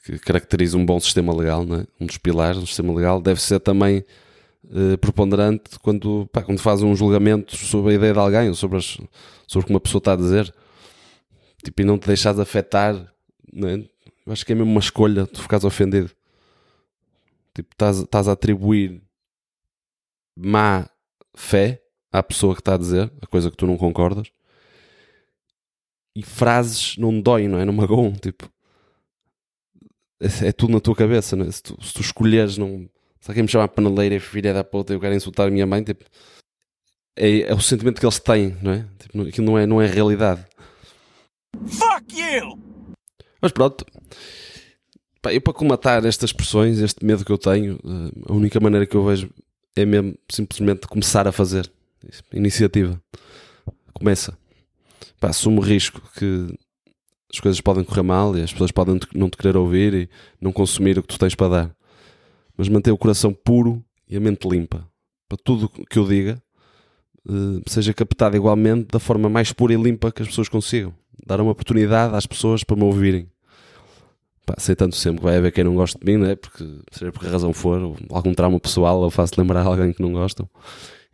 que 0.04 0.18
caracteriza 0.20 0.78
um 0.78 0.86
bom 0.86 1.00
sistema 1.00 1.36
legal, 1.36 1.66
não 1.66 1.78
é? 1.78 1.86
um 2.00 2.06
dos 2.06 2.18
pilares 2.18 2.60
do 2.60 2.66
sistema 2.66 2.94
legal, 2.94 3.22
deve 3.22 3.42
ser 3.42 3.60
também 3.60 4.04
eh, 4.74 4.98
preponderante 4.98 5.80
quando, 5.82 6.28
pá, 6.32 6.42
quando 6.42 6.60
faz 6.60 6.82
um 6.82 6.96
julgamento 6.96 7.56
sobre 7.56 7.94
a 7.94 7.96
ideia 7.96 8.14
de 8.14 8.20
alguém 8.20 8.50
ou 8.50 8.56
sobre, 8.56 8.78
as, 8.78 8.98
sobre 9.48 9.64
o 9.64 9.68
que 9.68 9.74
uma 9.74 9.80
pessoa 9.80 10.00
está 10.00 10.14
a 10.14 10.16
dizer. 10.16 10.54
Tipo, 11.64 11.82
e 11.82 11.86
não 11.86 11.98
te 11.98 12.08
deixares 12.08 12.40
afetar, 12.40 12.96
não 13.52 13.68
é? 13.68 13.76
Eu 14.26 14.34
acho 14.34 14.46
que 14.46 14.52
é 14.52 14.56
mesmo 14.56 14.72
uma 14.72 14.80
escolha 14.80 15.26
tu 15.26 15.42
ficares 15.42 15.66
ofendido. 15.66 16.12
Tipo, 17.64 17.74
estás, 17.74 18.28
a 18.28 18.32
atribuir 18.32 19.02
má 20.38 20.90
fé 21.36 21.82
à 22.12 22.24
pessoa 22.24 22.56
que 22.56 22.62
está 22.62 22.76
a 22.76 22.78
dizer, 22.78 23.12
a 23.22 23.28
coisa 23.28 23.52
que 23.52 23.58
tu 23.58 23.68
não 23.68 23.78
concordas. 23.78 24.32
E 26.16 26.24
frases 26.24 26.98
não 26.98 27.20
doem, 27.22 27.48
não 27.48 27.60
é? 27.60 27.66
Não 27.66 27.74
magoam, 27.74 28.14
tipo. 28.14 28.50
É, 30.22 30.48
é, 30.48 30.52
tudo 30.52 30.74
na 30.74 30.80
tua 30.80 30.96
cabeça, 30.96 31.36
não 31.36 31.46
é? 31.46 31.52
Se 31.52 31.64
tu, 31.64 31.78
se 31.84 31.94
tu 31.94 32.02
escolheres, 32.02 32.58
não. 32.58 32.90
Se 33.20 33.30
alguém 33.30 33.44
me 33.44 33.50
chamar 33.50 33.68
paneleira 33.70 34.16
e 34.16 34.20
filha 34.20 34.54
da 34.54 34.64
puta 34.64 34.94
e 34.94 34.96
eu 34.96 35.00
quero 35.00 35.16
insultar 35.16 35.48
a 35.48 35.52
minha 35.52 35.68
mãe, 35.68 35.84
tipo. 35.84 36.06
É, 37.16 37.42
é 37.42 37.54
o 37.54 37.60
sentimento 37.60 38.00
que 38.00 38.06
eles 38.06 38.20
têm, 38.20 38.58
não 38.62 38.72
é? 38.72 38.88
Tipo, 38.98 39.22
aquilo 39.22 39.46
não 39.46 39.58
é, 39.58 39.66
não 39.66 39.82
é 39.82 39.88
realidade. 39.88 40.46
Fuck 41.66 42.18
you! 42.18 42.58
Mas 43.42 43.52
pronto. 43.52 43.86
Pá, 45.22 45.34
eu 45.34 45.42
para 45.42 45.54
comatar 45.54 46.06
estas 46.06 46.32
pressões, 46.32 46.80
este 46.80 47.06
medo 47.06 47.26
que 47.26 47.32
eu 47.32 47.38
tenho, 47.38 47.78
eh, 47.84 48.22
a 48.30 48.34
única 48.34 48.60
maneira 48.60 48.86
que 48.86 48.96
eu 48.96 49.04
vejo 49.06 49.30
é 49.76 49.86
mesmo 49.86 50.16
simplesmente 50.30 50.88
começar 50.88 51.28
a 51.28 51.32
fazer. 51.32 51.70
Iniciativa. 52.34 53.02
Começa. 53.94 54.38
Pá, 55.20 55.30
assumo 55.30 55.60
o 55.60 55.64
risco 55.64 56.02
que 56.18 56.48
as 57.34 57.40
coisas 57.40 57.60
podem 57.60 57.84
correr 57.84 58.02
mal 58.02 58.38
e 58.38 58.42
as 58.42 58.52
pessoas 58.52 58.72
podem 58.72 59.00
não 59.14 59.30
te 59.30 59.38
querer 59.38 59.58
ouvir 59.58 59.94
e 59.94 60.10
não 60.40 60.52
consumir 60.54 60.98
o 60.98 61.02
que 61.02 61.10
tu 61.10 61.20
tens 61.20 61.36
para 61.36 61.50
dar. 61.50 61.76
Mas 62.58 62.70
manter 62.70 62.92
o 62.92 62.98
coração 62.98 63.34
puro 63.34 63.84
e 64.08 64.16
a 64.16 64.20
mente 64.20 64.48
limpa. 64.48 64.88
Para 65.28 65.38
tudo 65.44 65.70
que 65.70 66.00
eu 66.00 66.08
diga 66.08 66.42
eh, 67.30 67.62
seja 67.68 67.94
captado 67.94 68.38
igualmente 68.38 68.88
da 68.92 69.00
forma 69.00 69.30
mais 69.30 69.52
pura 69.52 69.74
e 69.74 69.78
limpa 69.78 70.12
que 70.12 70.22
as 70.22 70.30
pessoas 70.30 70.48
consigam 70.48 70.94
dar 71.26 71.42
uma 71.42 71.52
oportunidade 71.52 72.16
às 72.16 72.26
pessoas 72.26 72.64
para 72.64 72.78
me 72.78 72.84
ouvirem. 72.84 73.30
Pá, 74.50 74.56
aceitando 74.58 74.96
sempre 74.96 75.20
que 75.20 75.26
vai 75.26 75.38
haver 75.38 75.52
quem 75.52 75.64
não 75.64 75.76
gosta 75.76 76.00
de 76.00 76.12
mim, 76.12 76.18
né? 76.18 76.36
porque, 76.36 76.66
seja 76.92 77.12
por 77.12 77.20
que 77.20 77.28
razão 77.28 77.54
for, 77.54 77.96
algum 78.10 78.34
trauma 78.34 78.60
pessoal, 78.60 79.04
eu 79.04 79.12
faço 79.12 79.34
lembrar 79.38 79.62
alguém 79.68 79.94
que 79.94 80.02
não 80.02 80.12
gostam 80.12 80.50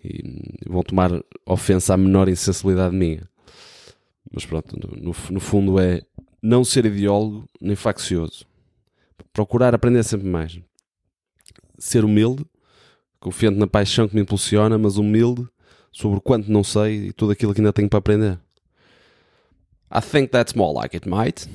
e 0.02 0.54
vão 0.66 0.82
tomar 0.84 1.12
ofensa 1.46 1.94
à 1.94 1.98
menor 1.98 2.30
insensibilidade 2.30 2.96
minha. 2.96 3.28
Mas 4.32 4.46
pronto, 4.46 4.80
no, 4.80 5.14
no 5.32 5.40
fundo 5.42 5.78
é 5.80 6.02
não 6.42 6.64
ser 6.64 6.86
ideólogo 6.86 7.46
nem 7.60 7.76
faccioso. 7.76 8.46
Procurar 9.34 9.76
aprender 9.76 10.04
sempre 10.04 10.28
mais. 10.28 10.58
Ser 11.78 12.06
humilde, 12.06 12.46
confiante 13.20 13.58
na 13.58 13.68
paixão 13.68 14.08
que 14.08 14.16
me 14.16 14.22
impulsiona, 14.22 14.78
mas 14.78 14.96
humilde 14.96 15.46
sobre 15.92 16.20
o 16.20 16.22
quanto 16.22 16.50
não 16.50 16.64
sei 16.64 17.08
e 17.08 17.14
tudo 17.14 17.34
aquilo 17.34 17.54
que 17.54 17.60
ainda 17.60 17.74
tenho 17.74 17.90
para 17.90 18.00
aprender. 18.00 18.40
I 19.92 20.00
think 20.00 20.32
that's 20.32 20.54
more 20.54 20.74
like 20.74 20.96
it, 20.96 21.10
mate. 21.10 21.50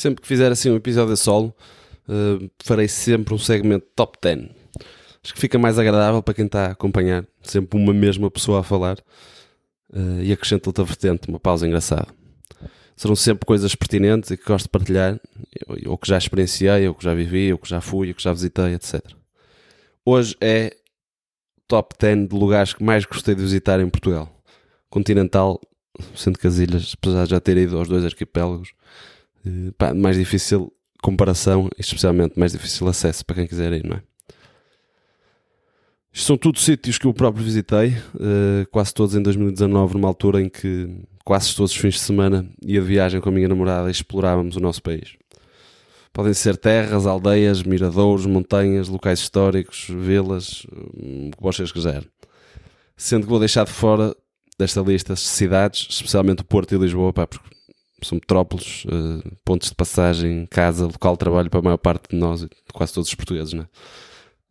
Sempre 0.00 0.22
que 0.22 0.28
fizer 0.28 0.50
assim 0.50 0.70
um 0.70 0.76
episódio 0.76 1.12
a 1.12 1.16
solo, 1.16 1.54
uh, 2.08 2.50
farei 2.64 2.88
sempre 2.88 3.34
um 3.34 3.38
segmento 3.38 3.84
top 3.94 4.16
10. 4.22 4.48
Acho 5.22 5.34
que 5.34 5.38
fica 5.38 5.58
mais 5.58 5.78
agradável 5.78 6.22
para 6.22 6.32
quem 6.32 6.46
está 6.46 6.68
a 6.68 6.70
acompanhar, 6.70 7.26
sempre 7.42 7.78
uma 7.78 7.92
mesma 7.92 8.30
pessoa 8.30 8.60
a 8.60 8.62
falar 8.62 8.98
uh, 9.92 10.22
e 10.22 10.32
acrescenta 10.32 10.70
outra 10.70 10.84
vertente, 10.84 11.28
uma 11.28 11.38
pausa 11.38 11.66
engraçada. 11.66 12.06
Serão 12.96 13.14
sempre 13.14 13.44
coisas 13.44 13.74
pertinentes 13.74 14.30
e 14.30 14.38
que 14.38 14.44
gosto 14.46 14.64
de 14.64 14.70
partilhar, 14.70 15.20
ou 15.84 15.98
que 15.98 16.08
já 16.08 16.16
experienciei, 16.16 16.88
ou 16.88 16.94
que 16.94 17.04
já 17.04 17.12
vivi, 17.12 17.52
ou 17.52 17.58
que 17.58 17.68
já 17.68 17.82
fui, 17.82 18.08
ou 18.08 18.14
que 18.14 18.22
já 18.22 18.32
visitei, 18.32 18.72
etc. 18.72 19.02
Hoje 20.02 20.34
é 20.40 20.74
top 21.68 21.94
10 22.00 22.26
de 22.26 22.34
lugares 22.34 22.72
que 22.72 22.82
mais 22.82 23.04
gostei 23.04 23.34
de 23.34 23.42
visitar 23.42 23.78
em 23.78 23.90
Portugal 23.90 24.34
continental, 24.88 25.60
sendo 26.16 26.38
que 26.38 26.46
as 26.46 26.56
ilhas, 26.56 26.94
apesar 26.96 27.24
de 27.24 27.32
já 27.32 27.40
ter 27.40 27.58
ido 27.58 27.76
aos 27.76 27.86
dois 27.86 28.02
arquipélagos, 28.02 28.72
Uh, 29.46 29.72
pá, 29.72 29.94
mais 29.94 30.16
difícil 30.16 30.72
comparação 31.02 31.68
especialmente 31.78 32.38
mais 32.38 32.52
difícil 32.52 32.86
acesso 32.86 33.24
para 33.24 33.36
quem 33.36 33.46
quiser 33.46 33.72
ir, 33.72 33.84
não 33.84 33.96
é? 33.96 34.02
Isto 36.12 36.26
são 36.26 36.36
tudo 36.36 36.58
sítios 36.58 36.98
que 36.98 37.06
eu 37.06 37.14
próprio 37.14 37.44
visitei, 37.44 37.90
uh, 38.14 38.66
quase 38.70 38.92
todos 38.92 39.14
em 39.14 39.22
2019, 39.22 39.94
numa 39.94 40.08
altura 40.08 40.42
em 40.42 40.48
que 40.48 40.88
quase 41.24 41.54
todos 41.54 41.70
os 41.70 41.76
fins 41.76 41.94
de 41.94 42.00
semana 42.00 42.50
ia 42.60 42.80
de 42.80 42.86
viagem 42.86 43.20
com 43.20 43.28
a 43.28 43.32
minha 43.32 43.48
namorada 43.48 43.88
e 43.88 43.92
explorávamos 43.92 44.56
o 44.56 44.60
nosso 44.60 44.82
país. 44.82 45.16
Podem 46.12 46.34
ser 46.34 46.56
terras, 46.56 47.06
aldeias, 47.06 47.62
miradouros, 47.62 48.26
montanhas, 48.26 48.88
locais 48.88 49.20
históricos, 49.20 49.86
vilas, 49.88 50.64
o 50.64 51.30
que 51.30 51.40
vocês 51.40 51.70
quiserem. 51.70 52.08
Sendo 52.96 53.22
que 53.22 53.30
vou 53.30 53.38
deixar 53.38 53.64
de 53.64 53.70
fora 53.70 54.14
desta 54.58 54.80
lista 54.80 55.14
cidades, 55.14 55.86
especialmente 55.88 56.42
o 56.42 56.44
Porto 56.44 56.74
e 56.74 56.78
Lisboa, 56.78 57.12
pá, 57.12 57.28
porque 57.28 57.48
são 58.06 58.16
metrópoles, 58.16 58.84
uh, 58.84 59.36
pontos 59.44 59.68
de 59.68 59.74
passagem, 59.74 60.46
casa, 60.46 60.86
local 60.86 61.14
de 61.14 61.18
trabalho 61.18 61.50
para 61.50 61.60
a 61.60 61.62
maior 61.62 61.78
parte 61.78 62.10
de 62.10 62.16
nós, 62.16 62.46
quase 62.72 62.94
todos 62.94 63.08
os 63.08 63.14
portugueses, 63.14 63.52
né? 63.52 63.66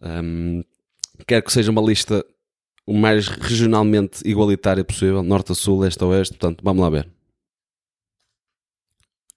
Um, 0.01 0.63
quero 1.27 1.43
que 1.43 1.51
seja 1.51 1.71
uma 1.71 1.81
lista 1.81 2.25
o 2.89 2.93
mais 2.93 3.27
regionalmente 3.27 4.21
igualitária 4.25 4.83
possível, 4.83 5.21
norte 5.21 5.51
a 5.51 5.55
sul, 5.55 5.85
este 5.85 6.03
a 6.03 6.07
oeste, 6.07 6.35
portanto, 6.35 6.61
vamos 6.63 6.81
lá 6.81 6.89
ver. 6.89 7.07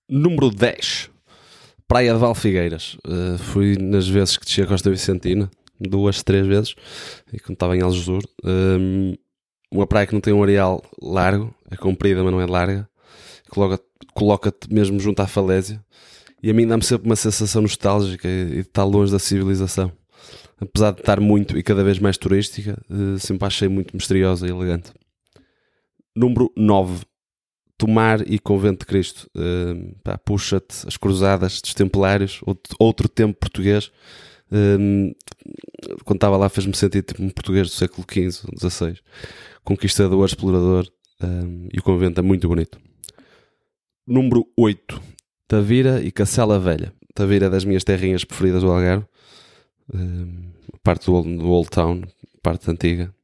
Número 0.09 0.49
10. 0.49 1.11
Praia 1.87 2.15
de 2.15 2.19
Valfigueiras. 2.19 2.97
Uh, 3.07 3.37
fui 3.37 3.77
nas 3.77 4.09
vezes 4.09 4.39
que 4.39 4.47
desci 4.47 4.63
a 4.63 4.67
Costa 4.67 4.89
Vicentina, 4.89 5.51
duas, 5.79 6.23
três 6.23 6.47
vezes, 6.47 6.75
e 7.31 7.39
quando 7.39 7.53
estava 7.53 7.77
em 7.77 7.83
Algesur. 7.83 8.23
Um, 8.43 9.15
uma 9.71 9.87
praia 9.87 10.07
que 10.07 10.15
não 10.15 10.21
tem 10.21 10.33
um 10.33 10.43
areal 10.43 10.83
largo, 11.03 11.55
é 11.71 11.77
comprida, 11.77 12.23
mas 12.23 12.33
não 12.33 12.41
é 12.41 12.47
larga. 12.47 12.89
Coloca-te 13.53 13.85
coloca 14.15 14.53
mesmo 14.71 14.99
junto 14.99 15.21
à 15.21 15.27
falésia. 15.27 15.83
E 16.43 16.51
a 16.51 16.55
mim 16.55 16.67
dá-me 16.67 16.83
sempre 16.83 17.07
uma 17.07 17.17
sensação 17.17 17.63
nostálgica 17.63 18.27
e 18.29 18.47
de 18.47 18.61
estar 18.61 18.85
longe 18.85 19.13
da 19.13 19.19
civilização 19.19 19.93
apesar 20.63 20.93
de 20.93 21.01
estar 21.01 21.21
muito 21.21 21.59
e 21.59 21.63
cada 21.63 21.83
vez 21.83 21.99
mais 21.99 22.17
turística, 22.17 22.81
uh, 22.89 23.19
sempre 23.19 23.47
achei 23.47 23.69
muito 23.69 23.95
misteriosa 23.95 24.47
e 24.47 24.51
elegante. 24.51 24.93
Número 26.15 26.53
9. 26.57 27.05
Tomar 27.77 28.31
e 28.31 28.39
Convento 28.39 28.81
de 28.81 28.87
Cristo. 28.87 29.29
Uh, 29.37 30.19
Puxa-te 30.25 30.87
as 30.87 30.97
cruzadas 30.97 31.61
dos 31.61 31.75
templários, 31.75 32.41
outro, 32.79 33.09
tempo 33.09 33.39
português. 33.39 33.91
Uh, 34.51 35.13
quando 36.05 36.19
estava 36.19 36.37
lá 36.37 36.49
fez-me 36.49 36.77
sentir 36.77 37.03
tipo 37.03 37.23
um 37.23 37.31
português 37.31 37.69
do 37.69 37.75
século 37.75 38.07
XV 38.09 38.47
XVI. 38.57 38.99
Conquistador, 39.65 40.25
explorador. 40.25 40.87
e 41.73 41.79
o 41.79 41.83
convento 41.83 42.21
é 42.21 42.23
muito 42.23 42.47
bonito. 42.47 42.79
Número 44.07 44.47
8. 44.57 45.01
Tavira 45.47 46.03
e 46.03 46.11
Cacela 46.11 46.59
Velha. 46.59 46.93
Tavira 47.15 47.47
é 47.47 47.51
das 47.51 47.65
minhas 47.65 47.85
terrinhas 47.85 48.25
preferidas 48.25 48.63
do 48.63 48.71
Algarve 48.71 49.07
parte 50.83 51.07
do 51.07 51.15
Old, 51.15 51.37
do 51.37 51.49
Old 51.49 51.71
Town, 51.71 52.03
parte 52.43 52.71
antiga. 52.71 53.15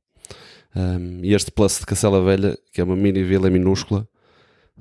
Um, 0.75 1.25
e 1.25 1.35
este 1.35 1.51
Plus 1.51 1.81
de 1.81 1.87
Cacela 1.87 2.23
Velha, 2.23 2.57
que 2.73 2.81
é 2.81 2.85
uma 2.85 2.97
mini 2.97 3.23
vila 3.25 3.51
minúscula, 3.51 4.07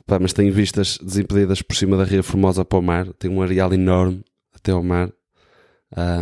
pá, 0.06 0.20
mas 0.20 0.34
tem 0.34 0.52
vistas 0.52 0.98
desimpedidas 1.02 1.62
por 1.62 1.76
cima 1.76 1.98
da 1.98 2.04
Ria 2.04 2.22
Formosa 2.22 2.64
para 2.64 2.78
o 2.78 2.82
mar, 2.82 3.12
tem 3.14 3.32
um 3.32 3.42
areal 3.42 3.74
enorme 3.74 4.24
até 4.54 4.72
ao 4.72 4.84
mar, 4.84 5.12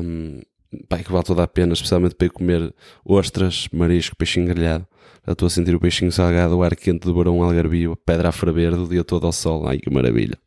um, 0.03 0.41
pá, 0.88 0.98
que 1.00 1.12
vale 1.12 1.24
toda 1.24 1.44
a 1.44 1.48
pena, 1.48 1.74
especialmente 1.74 2.15
para 2.15 2.27
ir 2.27 2.32
comer 2.32 2.74
ostras, 3.03 3.67
marisco, 3.72 4.15
peixinho 4.15 4.48
grelhado. 4.48 4.88
Já 5.25 5.34
estou 5.34 5.48
a 5.48 5.50
sentir 5.50 5.75
o 5.75 5.79
peixinho 5.79 6.12
salgado, 6.12 6.55
o 6.58 6.63
ar 6.63 6.75
quente 6.75 7.05
do 7.05 7.13
Barão 7.13 7.41
Algarvio, 7.41 7.94
a 7.94 7.98
pedra 7.98 8.29
a 8.29 8.32
ferver 8.32 8.74
o 8.74 8.88
dia 8.88 9.03
todo 9.03 9.25
ao 9.25 9.32
sol. 9.32 9.67
Ai 9.67 9.79
que 9.79 9.89
maravilha! 9.89 10.38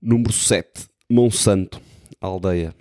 Número 0.00 0.32
7, 0.32 0.86
Monsanto, 1.08 1.80
aldeia 2.20 2.74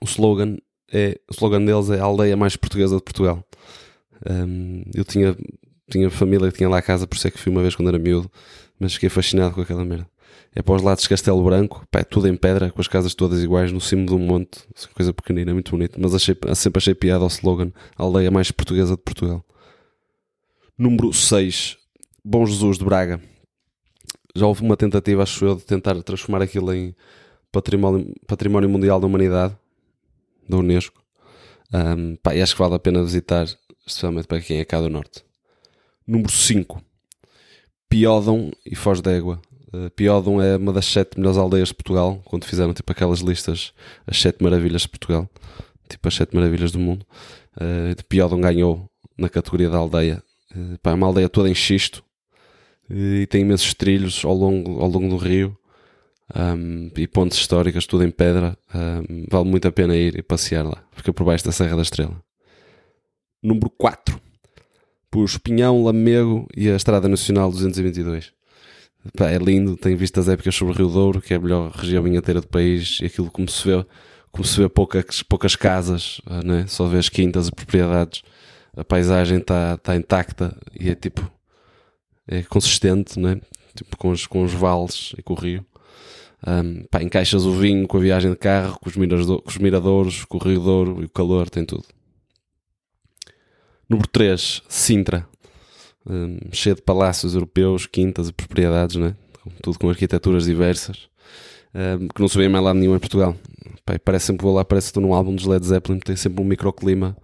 o 0.00 0.04
slogan 0.04 0.56
é 0.90 1.20
o 1.28 1.34
slogan 1.34 1.64
deles 1.64 1.90
é 1.90 2.00
a 2.00 2.04
aldeia 2.04 2.36
mais 2.36 2.56
portuguesa 2.56 2.96
de 2.96 3.02
Portugal. 3.02 3.44
Um, 4.28 4.82
eu 4.94 5.04
tinha, 5.04 5.36
tinha 5.90 6.10
família 6.10 6.50
que 6.50 6.58
tinha 6.58 6.68
lá 6.68 6.78
a 6.78 6.82
casa, 6.82 7.06
por 7.06 7.16
isso 7.16 7.28
é 7.28 7.30
que 7.30 7.38
fui 7.38 7.52
uma 7.52 7.62
vez 7.62 7.74
quando 7.74 7.88
era 7.88 7.98
miúdo, 7.98 8.30
mas 8.78 8.94
fiquei 8.94 9.08
fascinado 9.08 9.54
com 9.54 9.60
aquela 9.60 9.84
merda. 9.84 10.08
É 10.54 10.62
para 10.62 10.74
os 10.74 10.82
lados 10.82 11.02
de 11.02 11.08
Castelo 11.08 11.42
Branco, 11.44 11.86
pá, 11.90 12.00
é 12.00 12.04
tudo 12.04 12.26
em 12.26 12.36
pedra, 12.36 12.70
com 12.70 12.80
as 12.80 12.88
casas 12.88 13.14
todas 13.14 13.42
iguais, 13.42 13.70
no 13.70 13.80
cimo 13.80 14.06
de 14.06 14.14
um 14.14 14.18
monte, 14.18 14.60
assim, 14.74 14.88
coisa 14.94 15.12
pequenina, 15.12 15.52
muito 15.52 15.70
bonito, 15.70 16.00
mas 16.00 16.14
achei, 16.14 16.36
sempre 16.54 16.78
achei 16.78 16.94
piada 16.94 17.22
ao 17.22 17.28
slogan, 17.28 17.70
a 17.96 18.02
aldeia 18.02 18.30
mais 18.30 18.50
portuguesa 18.50 18.96
de 18.96 19.02
Portugal. 19.02 19.44
Número 20.76 21.12
6, 21.12 21.76
Bom 22.24 22.44
Jesus 22.44 22.78
de 22.78 22.84
Braga. 22.84 23.20
Já 24.34 24.46
houve 24.46 24.62
uma 24.62 24.76
tentativa, 24.76 25.22
acho 25.22 25.44
eu, 25.44 25.56
de 25.56 25.64
tentar 25.64 26.00
transformar 26.02 26.42
aquilo 26.42 26.72
em 26.72 26.94
património, 27.50 28.14
património 28.26 28.68
mundial 28.68 29.00
da 29.00 29.06
humanidade, 29.06 29.56
da 30.48 30.56
Unesco. 30.56 31.02
Um, 31.72 32.16
pá, 32.16 32.34
e 32.34 32.42
acho 32.42 32.54
que 32.54 32.58
vale 32.58 32.74
a 32.74 32.78
pena 32.78 33.02
visitar, 33.02 33.46
especialmente 33.86 34.26
para 34.26 34.40
quem 34.40 34.58
é 34.58 34.64
cá 34.64 34.80
do 34.80 34.88
Norte. 34.88 35.24
Número 36.06 36.32
5. 36.32 36.82
Piódon 37.88 38.50
e 38.64 38.74
Foz 38.74 39.00
d'Égua. 39.00 39.40
Uh, 39.72 39.90
Piódon 39.90 40.40
é 40.40 40.56
uma 40.56 40.72
das 40.72 40.86
sete 40.86 41.18
melhores 41.18 41.38
aldeias 41.38 41.68
de 41.68 41.74
Portugal, 41.74 42.20
quando 42.24 42.44
fizeram 42.44 42.72
tipo 42.72 42.90
aquelas 42.90 43.20
listas, 43.20 43.72
as 44.06 44.20
sete 44.20 44.42
maravilhas 44.42 44.82
de 44.82 44.88
Portugal, 44.88 45.28
tipo 45.88 46.08
as 46.08 46.14
sete 46.14 46.34
maravilhas 46.34 46.72
do 46.72 46.78
mundo. 46.78 47.06
Uh, 47.56 47.94
de 47.94 48.04
Piódon 48.04 48.40
ganhou 48.40 48.88
na 49.16 49.28
categoria 49.28 49.68
da 49.68 49.78
aldeia. 49.78 50.22
Uh, 50.54 50.78
pá, 50.82 50.92
é 50.92 50.94
uma 50.94 51.06
aldeia 51.06 51.28
toda 51.28 51.48
em 51.48 51.54
xisto 51.54 52.02
e 52.90 53.26
tem 53.26 53.42
imensos 53.42 53.74
trilhos 53.74 54.24
ao 54.24 54.34
longo, 54.34 54.80
ao 54.80 54.88
longo 54.88 55.08
do 55.08 55.16
rio 55.16 55.56
um, 56.34 56.90
e 56.96 57.06
pontes 57.06 57.38
históricas, 57.38 57.86
tudo 57.86 58.04
em 58.04 58.10
pedra. 58.10 58.56
Um, 58.74 59.26
vale 59.30 59.48
muito 59.48 59.68
a 59.68 59.72
pena 59.72 59.96
ir 59.96 60.18
e 60.18 60.22
passear 60.22 60.64
lá. 60.64 60.82
Fica 60.92 61.12
por 61.12 61.24
baixo 61.24 61.44
da 61.44 61.52
Serra 61.52 61.76
da 61.76 61.82
Estrela. 61.82 62.22
Número 63.42 63.70
4. 63.70 64.20
Por 65.10 65.24
Espinhão, 65.24 65.84
Lamego 65.84 66.46
e 66.56 66.68
a 66.68 66.76
Estrada 66.76 67.08
Nacional 67.08 67.50
222. 67.50 68.32
Pá, 69.16 69.30
é 69.30 69.38
lindo, 69.38 69.76
tem 69.76 69.96
vistas 69.96 70.28
épicas 70.28 70.54
sobre 70.54 70.74
o 70.74 70.76
Rio 70.76 70.88
Douro, 70.88 71.20
que 71.20 71.32
é 71.32 71.36
a 71.36 71.40
melhor 71.40 71.70
região 71.70 72.02
vinheteira 72.02 72.40
do 72.40 72.48
país, 72.48 72.98
e 73.00 73.06
aquilo 73.06 73.30
como 73.30 73.48
se 73.48 73.66
vê, 73.66 73.86
como 74.30 74.44
se 74.44 74.60
vê 74.60 74.68
poucas, 74.68 75.22
poucas 75.22 75.56
casas, 75.56 76.20
né? 76.44 76.66
só 76.66 76.86
vê 76.86 76.98
as 76.98 77.08
quintas 77.08 77.48
e 77.48 77.52
propriedades, 77.52 78.22
a 78.76 78.84
paisagem 78.84 79.38
está 79.38 79.76
tá 79.78 79.96
intacta 79.96 80.56
e 80.78 80.90
é 80.90 80.94
tipo, 80.94 81.30
é 82.26 82.42
consistente, 82.42 83.18
né? 83.18 83.40
tipo 83.74 83.96
com 83.96 84.10
os, 84.10 84.26
com 84.26 84.42
os 84.42 84.52
vales 84.52 85.14
e 85.16 85.22
com 85.22 85.34
o 85.34 85.36
rio. 85.36 85.64
Um, 86.46 86.84
pá, 86.90 87.02
encaixas 87.02 87.44
o 87.44 87.52
vinho 87.52 87.86
com 87.88 87.96
a 87.96 88.00
viagem 88.00 88.30
de 88.30 88.36
carro, 88.36 88.78
com 88.78 88.88
os, 88.88 88.96
mirador, 88.96 89.42
com 89.42 89.50
os 89.50 89.58
miradouros, 89.58 90.24
com 90.24 90.38
o 90.38 90.40
Rio 90.40 90.60
Douro 90.60 91.02
e 91.02 91.06
o 91.06 91.08
calor, 91.08 91.50
tem 91.50 91.64
tudo. 91.64 91.84
Número 93.88 94.08
3, 94.08 94.62
Sintra. 94.68 95.26
Um, 96.08 96.38
cheio 96.52 96.74
de 96.74 96.82
palácios 96.82 97.34
europeus, 97.34 97.86
quintas 97.86 98.28
e 98.28 98.32
propriedades, 98.32 98.96
né? 98.96 99.14
tudo 99.62 99.78
com 99.78 99.88
arquiteturas 99.88 100.44
diversas, 100.44 101.08
um, 101.74 102.08
que 102.08 102.20
não 102.20 102.28
se 102.28 102.48
mais 102.48 102.64
lá 102.64 102.74
nenhum 102.74 102.96
em 102.96 102.98
Portugal. 102.98 103.36
Pá, 103.84 103.98
parece 103.98 104.26
sempre 104.26 104.42
vou 104.42 104.54
lá, 104.54 104.64
parece 104.64 104.86
que 104.86 104.90
estou 104.90 105.02
num 105.02 105.14
álbum 105.14 105.34
dos 105.34 105.46
Led 105.46 105.64
Zeppelin, 105.64 105.98
tem 105.98 106.16
sempre 106.16 106.42
um 106.42 106.44
microclima, 106.44 107.16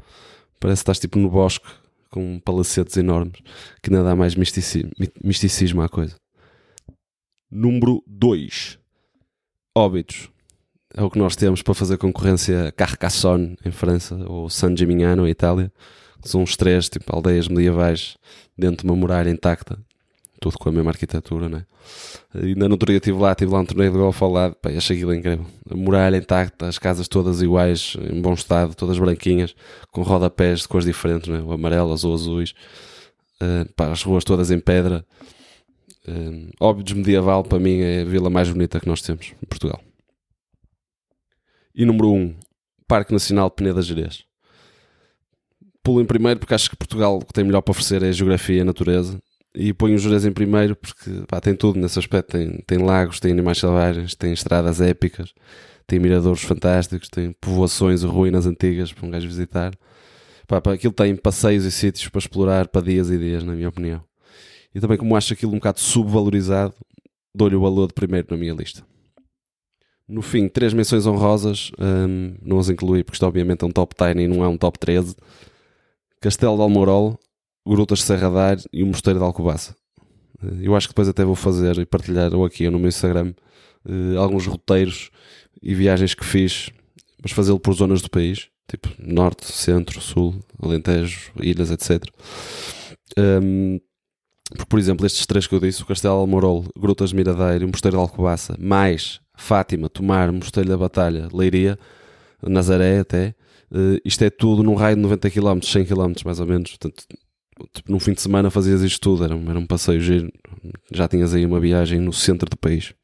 parece 0.61 0.81
que 0.81 0.83
estás 0.83 0.99
tipo 0.99 1.19
no 1.19 1.31
bosque, 1.31 1.67
com 2.11 2.39
palacetes 2.41 2.97
enormes, 2.97 3.41
que 3.83 3.91
ainda 3.91 4.05
dá 4.05 4.15
mais 4.15 4.35
misticismo, 4.35 4.91
misticismo 5.23 5.83
à 5.83 5.89
coisa. 5.89 6.15
Número 7.51 8.03
2, 8.07 8.79
óbitos. 9.75 10.31
É 10.97 11.03
o 11.03 11.11
que 11.11 11.19
nós 11.19 11.35
temos 11.35 11.61
para 11.61 11.75
fazer 11.75 11.99
concorrência 11.99 12.69
a 12.69 12.73
Carcassonne 12.73 13.57
em 13.65 13.73
França 13.73 14.15
ou 14.29 14.49
San 14.49 14.77
Gimignano 14.77 15.27
em 15.27 15.31
Itália. 15.31 15.73
São 16.25 16.43
uns 16.43 16.57
três 16.57 16.89
tipo, 16.89 17.15
aldeias 17.15 17.49
medievais 17.49 18.17
dentro 18.57 18.87
de 18.87 18.91
uma 18.91 18.97
muralha 18.97 19.31
intacta. 19.31 19.79
Tudo 20.41 20.59
com 20.59 20.69
a 20.69 20.73
mesma 20.73 20.91
arquitetura, 20.91 21.49
né? 21.49 21.65
Ainda 22.35 22.69
no 22.69 22.75
outro 22.75 22.87
dia 22.87 22.97
estive 22.97 23.19
lá, 23.19 23.33
estive 23.33 23.53
lá 23.53 23.61
um 23.61 23.65
torneio 23.65 23.93
de 23.93 23.99
golfe 23.99 24.23
ao 24.23 24.31
lado. 24.31 24.55
Pá, 24.57 24.71
achei 24.71 24.97
aquilo 24.97 25.15
incrível. 25.15 25.47
A 25.71 25.77
muralha 25.77 26.17
intacta, 26.17 26.67
as 26.67 26.79
casas 26.79 27.09
todas 27.09 27.41
iguais, 27.41 27.97
em 28.11 28.21
bom 28.21 28.35
estado, 28.35 28.75
todas 28.75 28.99
branquinhas, 28.99 29.55
com 29.91 30.03
rodapés 30.03 30.61
de 30.61 30.69
cores 30.69 30.87
diferentes, 30.87 31.29
né? 31.29 31.41
ou 31.41 31.53
amarelas 31.53 32.05
ou 32.05 32.15
azuis. 32.15 32.55
Uh, 33.41 33.71
pá, 33.75 33.91
as 33.91 34.03
ruas 34.03 34.25
todas 34.25 34.51
em 34.51 34.59
pedra. 34.59 35.05
Um, 36.07 36.51
Óbidos 36.61 36.93
Medieval, 36.93 37.43
para 37.45 37.59
mim, 37.59 37.81
é 37.81 38.03
a 38.03 38.05
vila 38.05 38.29
mais 38.29 38.51
bonita 38.51 38.81
que 38.81 38.87
nós 38.87 39.01
temos 39.01 39.33
em 39.43 39.47
Portugal. 39.47 39.81
E 41.75 41.85
número 41.85 42.11
1, 42.11 42.15
um, 42.15 42.35
Parque 42.87 43.13
Nacional 43.13 43.49
de 43.49 43.57
Peneda 43.57 43.83
Gerês. 43.83 44.25
Pulo 45.85 46.01
em 46.01 46.07
primeiro 46.07 46.41
porque 46.41 46.55
acho 46.55 46.71
que 46.71 46.77
Portugal 46.77 47.19
o 47.19 47.25
que 47.25 47.33
tem 47.33 47.45
melhor 47.45 47.61
para 47.61 47.73
oferecer 47.73 48.03
é 48.03 48.09
a 48.09 48.13
geografia 48.13 48.57
e 48.57 48.61
a 48.61 48.65
natureza. 48.65 49.21
E 49.55 49.73
ponho 49.73 49.95
o 49.95 49.99
Jerez 49.99 50.25
em 50.25 50.33
primeiro 50.33 50.75
porque 50.75 51.11
pá, 51.29 51.41
tem 51.41 51.55
tudo 51.55 51.79
nesse 51.79 51.99
aspecto. 51.99 52.33
Tem, 52.33 52.59
tem 52.67 52.79
lagos, 52.79 53.21
tem 53.21 53.31
animais 53.31 53.59
selvagens, 53.59 54.15
tem 54.15 54.33
estradas 54.33 54.81
épicas, 54.81 55.33
tem 55.87 56.01
miradores 56.01 56.43
fantásticos, 56.43 57.09
tem 57.11 57.33
povoações 57.33 58.03
e 58.03 58.07
ruínas 58.07 58.47
antigas 58.47 58.93
para 58.93 59.07
um 59.07 59.11
gajo 59.11 59.29
visitar. 59.29 59.73
Pá, 60.49 60.61
pá, 60.61 60.73
aquilo 60.73 60.93
tem 60.93 61.15
passeios 61.15 61.65
e 61.65 61.71
sítios 61.71 62.09
para 62.09 62.19
explorar 62.19 62.67
para 62.69 62.83
dias 62.83 63.11
e 63.11 63.19
dias, 63.19 63.45
na 63.45 63.53
minha 63.53 63.69
opinião. 63.69 64.03
E 64.75 64.81
também 64.81 64.97
como 64.97 65.15
acho 65.15 65.35
aquilo 65.35 65.53
um 65.53 65.57
bocado 65.57 65.81
subvalorizado, 65.81 66.75
dou-lhe 67.35 67.55
o 67.55 67.61
valor 67.61 67.89
de 67.89 67.95
primeiro 67.95 68.27
na 68.31 68.37
minha 68.39 68.55
lista. 68.55 68.83
No 70.09 70.21
fim, 70.21 70.49
três 70.49 70.75
menções 70.75 71.07
honrosas, 71.07 71.71
um, 71.79 72.35
não 72.43 72.59
as 72.59 72.69
incluí 72.69 73.03
porque 73.03 73.17
isto 73.17 73.27
obviamente 73.27 73.65
é 73.65 73.67
um 73.67 73.71
top 73.71 73.95
10 73.99 74.17
e 74.17 74.29
não 74.29 74.45
é 74.45 74.49
um 74.49 74.57
top 74.57 74.79
13. 74.79 75.15
Castelo 76.25 76.57
de 76.57 76.63
Almorol, 76.63 77.21
Grutas 77.67 77.99
de 77.99 78.07
Serra 78.07 78.31
Dar 78.31 78.57
e 78.73 78.83
o 78.83 78.87
Mosteiro 78.87 79.19
de 79.19 79.25
Alcobaça. 79.27 79.77
Eh, 80.43 80.63
eu 80.63 80.75
acho 80.75 80.89
que 80.89 80.95
depois 80.95 81.07
até 81.07 81.23
vou 81.23 81.35
fazer 81.35 81.79
e 81.79 81.85
partilhar 81.85 82.35
ou 82.35 82.47
aqui 82.47 82.65
ou 82.65 82.73
no 82.73 82.79
meu 82.79 82.89
Instagram 82.89 83.35
uh, 83.85 84.19
alguns 84.19 84.47
roteiros 84.47 85.11
e 85.63 85.75
viagens 85.75 86.15
que 86.15 86.25
fiz, 86.25 86.71
mas 87.23 87.33
fazê-lo 87.33 87.61
por 87.61 87.75
zonas 87.75 88.01
do 88.01 88.09
país, 88.09 88.49
tipo 88.67 88.89
Norte, 88.99 89.45
Centro, 89.53 90.01
Sul, 90.01 90.35
Alentejo, 90.63 91.31
Ilhas, 91.43 91.71
etc. 91.71 92.03
Um, 93.19 93.79
porque, 94.49 94.65
por 94.65 94.79
exemplo, 94.79 95.05
estes 95.05 95.27
três 95.27 95.47
que 95.47 95.55
eu 95.55 95.61
disse, 95.61 95.83
o 95.83 95.87
Castelo 95.87 96.15
de 96.15 96.21
Almorol, 96.21 96.65
Grutas 96.75 97.11
de 97.11 97.17
Miradeiro 97.17 97.65
e 97.65 97.67
o 97.67 97.69
Mosteiro 97.69 97.99
de 97.99 98.03
Alcobaça, 98.03 98.57
mais 98.59 99.21
Fátima, 99.37 99.91
Tomar, 99.91 100.33
Mosteiro 100.33 100.71
da 100.71 100.79
Batalha, 100.79 101.29
Leiria, 101.35 101.79
Nazaré 102.43 103.01
até, 103.01 103.35
uh, 103.75 104.01
isto 104.05 104.23
é 104.23 104.31
tudo 104.31 104.63
num 104.63 104.75
raio 104.75 104.97
de 104.97 105.03
90 105.03 105.31
km, 105.31 105.61
100 105.63 105.87
km 105.87 106.13
mais 106.25 106.41
ou 106.41 106.47
menos. 106.47 106.71
Portanto, 106.71 107.05
tipo, 107.73 107.91
num 107.91 108.01
fim 108.01 108.13
de 108.13 108.21
semana 108.21 108.51
fazias 108.51 108.83
isto 108.83 109.01
tudo, 109.01 109.25
era 109.25 109.35
um, 109.35 109.51
era 109.51 109.59
um 109.59 109.67
passeio 109.67 110.01
giro, 110.01 110.33
já 110.93 111.09
tinhas 111.09 111.35
aí 111.35 111.45
uma 111.45 111.61
viagem 111.61 112.01
no 112.01 112.13
centro 112.13 112.49
do 112.49 112.57
país. 112.57 112.95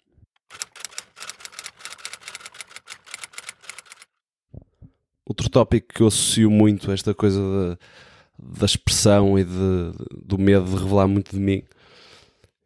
Outro 5.26 5.48
tópico 5.48 5.94
que 5.94 6.00
eu 6.02 6.08
associo 6.08 6.50
muito 6.50 6.90
a 6.90 6.94
esta 6.94 7.14
coisa 7.14 7.78
da, 8.36 8.66
expressão 8.66 9.38
e 9.38 9.44
de, 9.44 9.92
do 10.24 10.38
medo 10.38 10.64
de 10.64 10.76
revelar 10.76 11.06
muito 11.06 11.30
de 11.30 11.38
mim 11.38 11.62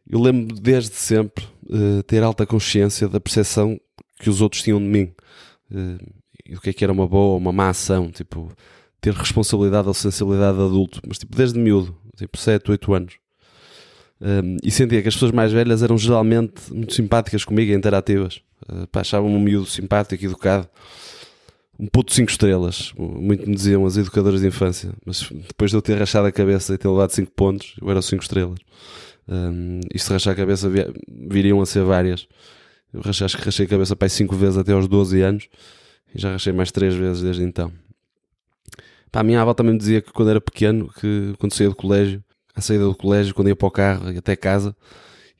eu 0.09 0.21
lembro 0.21 0.55
desde 0.61 0.95
sempre 0.95 1.45
uh, 1.65 2.03
ter 2.03 2.23
alta 2.23 2.47
consciência 2.47 3.09
da 3.09 3.21
percepção 3.21 3.81
que 4.19 4.29
os 4.29 4.41
outros 4.41 4.63
tinham 4.63 4.79
de 4.79 4.85
mim 4.85 5.15
uh, 5.71 6.24
e 6.47 6.55
do 6.55 6.61
que 6.61 6.71
é 6.71 6.73
que 6.73 6.85
era 6.85 6.93
uma 6.93 7.07
boa 7.07 7.33
ou 7.33 7.39
uma 7.39 7.53
má 7.53 7.71
ação, 7.71 8.11
tipo, 8.11 8.53
ter 9.01 9.13
responsabilidade 9.15 9.89
ou 9.89 9.95
sensibilidade 9.95 10.57
de 10.57 10.65
adulto, 10.65 11.01
mas 11.07 11.19
tipo, 11.19 11.37
desde 11.37 11.59
miúdo, 11.59 11.97
tipo 12.17 12.37
7, 12.37 12.71
8 12.71 12.95
anos. 12.95 13.15
Um, 14.21 14.57
e 14.63 14.71
sentia 14.71 15.03
que 15.03 15.09
as 15.09 15.15
pessoas 15.15 15.33
mais 15.33 15.53
velhas 15.53 15.83
eram 15.83 15.99
geralmente 15.99 16.73
muito 16.73 16.95
simpáticas 16.95 17.45
comigo 17.45 17.71
e 17.71 17.75
interativas. 17.75 18.41
Uh, 18.67 18.89
achavam-me 18.95 19.37
um 19.37 19.41
miúdo 19.41 19.67
simpático, 19.67 20.25
educado, 20.25 20.69
um 21.79 21.87
puto 21.87 22.15
5 22.15 22.31
estrelas. 22.31 22.93
Muito 22.97 23.49
me 23.49 23.55
diziam 23.55 23.85
as 23.85 23.97
educadoras 23.97 24.41
de 24.41 24.47
infância, 24.47 24.93
mas 25.05 25.29
depois 25.31 25.71
de 25.71 25.77
eu 25.77 25.83
ter 25.83 25.99
rachado 25.99 26.27
a 26.27 26.33
cabeça 26.33 26.73
e 26.75 26.79
ter 26.79 26.89
levado 26.89 27.11
5 27.11 27.31
pontos, 27.33 27.75
eu 27.81 27.91
era 27.91 28.01
5 28.01 28.23
estrelas. 28.23 28.59
Um, 29.29 29.81
e 29.93 29.99
se 29.99 30.11
rachar 30.11 30.35
a 30.35 30.37
cabeça 30.37 30.71
viriam 31.09 31.61
a 31.61 31.67
ser 31.67 31.85
várias. 31.85 32.27
Eu 32.93 33.03
acho 33.05 33.37
que 33.37 33.45
rachei 33.45 33.67
a 33.67 33.69
cabeça 33.69 33.97
para 33.97 34.09
5 34.09 34.37
vezes 34.37 34.57
até 34.57 34.73
aos 34.73 34.87
12 34.87 35.21
anos 35.21 35.49
e 36.15 36.21
já 36.21 36.33
rachei 36.33 36.53
mais 36.53 36.71
3 36.71 36.95
vezes 36.95 37.23
desde 37.23 37.43
então. 37.43 37.73
Pá, 39.11 39.21
a 39.21 39.23
minha 39.23 39.41
avó 39.41 39.55
também 39.55 39.73
me 39.73 39.79
dizia 39.79 40.01
que 40.01 40.13
quando 40.13 40.31
era 40.31 40.41
pequeno, 40.41 40.91
que 41.01 41.35
quando 41.39 41.55
saía 41.55 41.69
do 41.69 41.77
colégio, 41.77 42.23
à 42.55 42.61
saída 42.61 42.85
do 42.85 42.95
colégio, 42.95 43.35
quando 43.35 43.49
ia 43.49 43.57
para 43.57 43.69
o 43.69 43.71
carro 43.71 44.13
e 44.13 44.19
até 44.19 44.37
casa, 44.37 44.75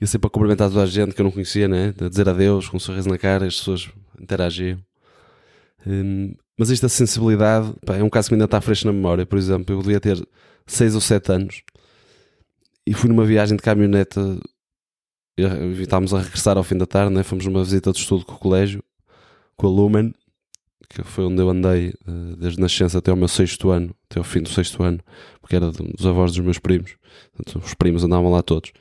ia 0.01 0.07
sempre 0.07 0.27
a 0.27 0.31
cumprimentar 0.31 0.69
toda 0.69 0.83
a 0.83 0.87
gente 0.87 1.15
que 1.15 1.21
eu 1.21 1.25
não 1.25 1.31
conhecia, 1.31 1.69
né? 1.69 1.95
a 2.01 2.09
dizer 2.09 2.29
adeus 2.29 2.69
com 2.69 2.77
um 2.77 2.81
sorriso 2.81 3.09
na 3.09 3.19
cara, 3.19 3.47
as 3.47 3.57
pessoas 3.59 3.89
interagiam. 4.21 4.79
Um, 5.87 6.35
mas 6.57 6.71
esta 6.71 6.89
sensibilidade 6.89 7.73
pá, 7.85 7.97
é 7.97 8.03
um 8.03 8.11
caso 8.11 8.29
que 8.29 8.35
ainda 8.35 8.45
está 8.45 8.61
fresco 8.61 8.87
na 8.87 8.93
memória. 8.93 9.27
Por 9.27 9.39
exemplo, 9.39 9.75
eu 9.75 9.83
devia 9.83 10.01
ter 10.01 10.25
6 10.67 10.95
ou 10.95 11.01
7 11.01 11.33
anos 11.33 11.63
e 12.87 12.95
fui 12.95 13.09
numa 13.09 13.25
viagem 13.25 13.57
de 13.57 13.63
caminhonete. 13.63 14.21
Estávamos 15.81 16.15
a 16.15 16.21
regressar 16.21 16.57
ao 16.57 16.63
fim 16.63 16.77
da 16.77 16.87
tarde, 16.87 17.13
né? 17.13 17.23
fomos 17.23 17.45
numa 17.47 17.65
visita 17.65 17.91
de 17.91 17.99
estudo 17.99 18.25
com 18.25 18.35
o 18.35 18.39
colégio, 18.39 18.83
com 19.57 19.67
a 19.67 19.71
Lumen, 19.71 20.15
que 21.03 21.09
foi 21.09 21.25
onde 21.25 21.41
eu 21.41 21.49
andei 21.49 21.93
uh, 22.07 22.37
desde 22.37 22.61
nascença 22.61 22.99
até 22.99 23.11
ao 23.11 23.17
meu 23.17 23.29
sexto 23.29 23.71
ano, 23.71 23.95
até 24.09 24.19
ao 24.19 24.25
fim 24.25 24.41
do 24.41 24.49
sexto 24.49 24.83
ano, 24.83 25.01
porque 25.41 25.57
era 25.57 25.71
dos 25.71 26.07
avós 26.07 26.33
dos 26.33 26.41
meus 26.41 26.59
primos. 26.59 26.97
Portanto, 27.35 27.65
os 27.65 27.75
primos 27.75 28.05
andavam 28.05 28.31
lá 28.31 28.43
todos. 28.43 28.73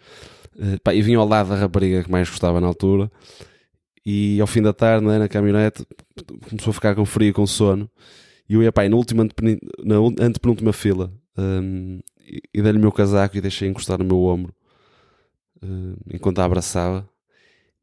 Uh, 0.55 0.79
pá, 0.83 0.93
e 0.93 1.01
vim 1.01 1.15
ao 1.15 1.27
lado 1.27 1.49
da 1.49 1.55
rapariga 1.55 2.03
que 2.03 2.11
mais 2.11 2.29
gostava 2.29 2.61
na 2.61 2.67
altura. 2.67 3.11
E 4.05 4.39
ao 4.39 4.47
fim 4.47 4.61
da 4.61 4.73
tarde, 4.73 5.05
né, 5.05 5.17
na 5.17 5.27
caminhonete, 5.27 5.85
começou 6.49 6.71
a 6.71 6.73
ficar 6.73 6.95
com 6.95 7.05
frio 7.05 7.29
e 7.29 7.33
com 7.33 7.47
sono. 7.47 7.89
E 8.47 8.53
eu 8.53 8.61
ia, 8.61 8.71
pá, 8.71 8.87
na, 8.87 8.95
última, 8.95 9.27
na 9.83 9.95
antepenúltima 10.19 10.73
fila. 10.73 11.11
Um, 11.37 11.99
e 12.53 12.61
dei-lhe 12.61 12.77
o 12.77 12.81
meu 12.81 12.91
casaco 12.91 13.37
e 13.37 13.41
deixei 13.41 13.67
encostar 13.67 13.97
no 13.97 14.05
meu 14.05 14.23
ombro 14.23 14.53
uh, 15.63 15.97
enquanto 16.13 16.39
a 16.39 16.45
abraçava. 16.45 17.07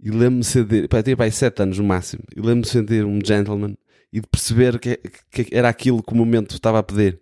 E 0.02 0.10
lembro-me 0.10 0.44
sentir, 0.44 0.88
pá, 0.88 1.02
tinha 1.02 1.16
pai 1.16 1.30
7 1.30 1.62
anos 1.62 1.78
no 1.78 1.84
máximo, 1.84 2.22
e 2.34 2.40
lembro-me 2.40 2.66
sentir 2.66 3.04
um 3.04 3.18
gentleman 3.22 3.76
e 4.12 4.20
de 4.20 4.26
perceber 4.26 4.78
que, 4.78 4.98
que, 5.30 5.48
era 5.52 5.68
aquilo 5.68 6.02
que 6.02 6.12
o 6.12 6.16
momento 6.16 6.54
estava 6.54 6.78
a 6.78 6.82
pedir. 6.82 7.20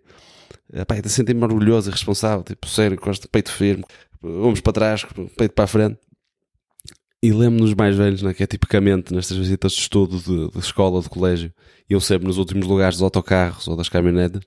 Pá, 0.87 0.99
de 0.99 1.09
sentir-me 1.09 1.43
orgulhoso 1.43 1.89
e 1.89 1.91
responsável, 1.91 2.43
tipo, 2.43 2.67
sério, 2.67 2.97
de 2.97 3.27
peito 3.27 3.51
firme, 3.51 3.83
ombros 4.23 4.61
para 4.61 4.73
trás, 4.73 5.05
peito 5.37 5.53
para 5.53 5.65
a 5.65 5.67
frente. 5.67 5.99
E 7.21 7.31
lembro-me 7.31 7.61
nos 7.61 7.73
mais 7.73 7.95
velhos, 7.97 8.21
né, 8.21 8.33
que 8.33 8.43
é 8.43 8.47
tipicamente 8.47 9.13
nestas 9.13 9.35
visitas 9.35 9.73
de 9.73 9.79
estudo 9.79 10.19
de, 10.19 10.51
de 10.51 10.59
escola, 10.59 11.01
de 11.01 11.09
colégio, 11.09 11.51
iam 11.89 11.99
sempre 11.99 12.27
nos 12.27 12.37
últimos 12.37 12.65
lugares 12.65 12.95
dos 12.95 13.03
autocarros 13.03 13.67
ou 13.67 13.75
das 13.75 13.89
caminhonetas 13.89 14.41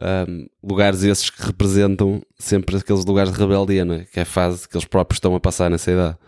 um, 0.00 0.46
lugares 0.62 1.02
esses 1.02 1.30
que 1.30 1.44
representam 1.44 2.22
sempre 2.38 2.76
aqueles 2.76 3.04
lugares 3.04 3.32
de 3.32 3.38
rebeldia, 3.38 3.82
é? 3.82 4.04
que 4.04 4.18
é 4.18 4.22
a 4.22 4.26
fase 4.26 4.68
que 4.68 4.76
eles 4.76 4.86
próprios 4.86 5.16
estão 5.16 5.34
a 5.34 5.40
passar 5.40 5.70
nessa 5.70 5.90
idade. 5.90 6.18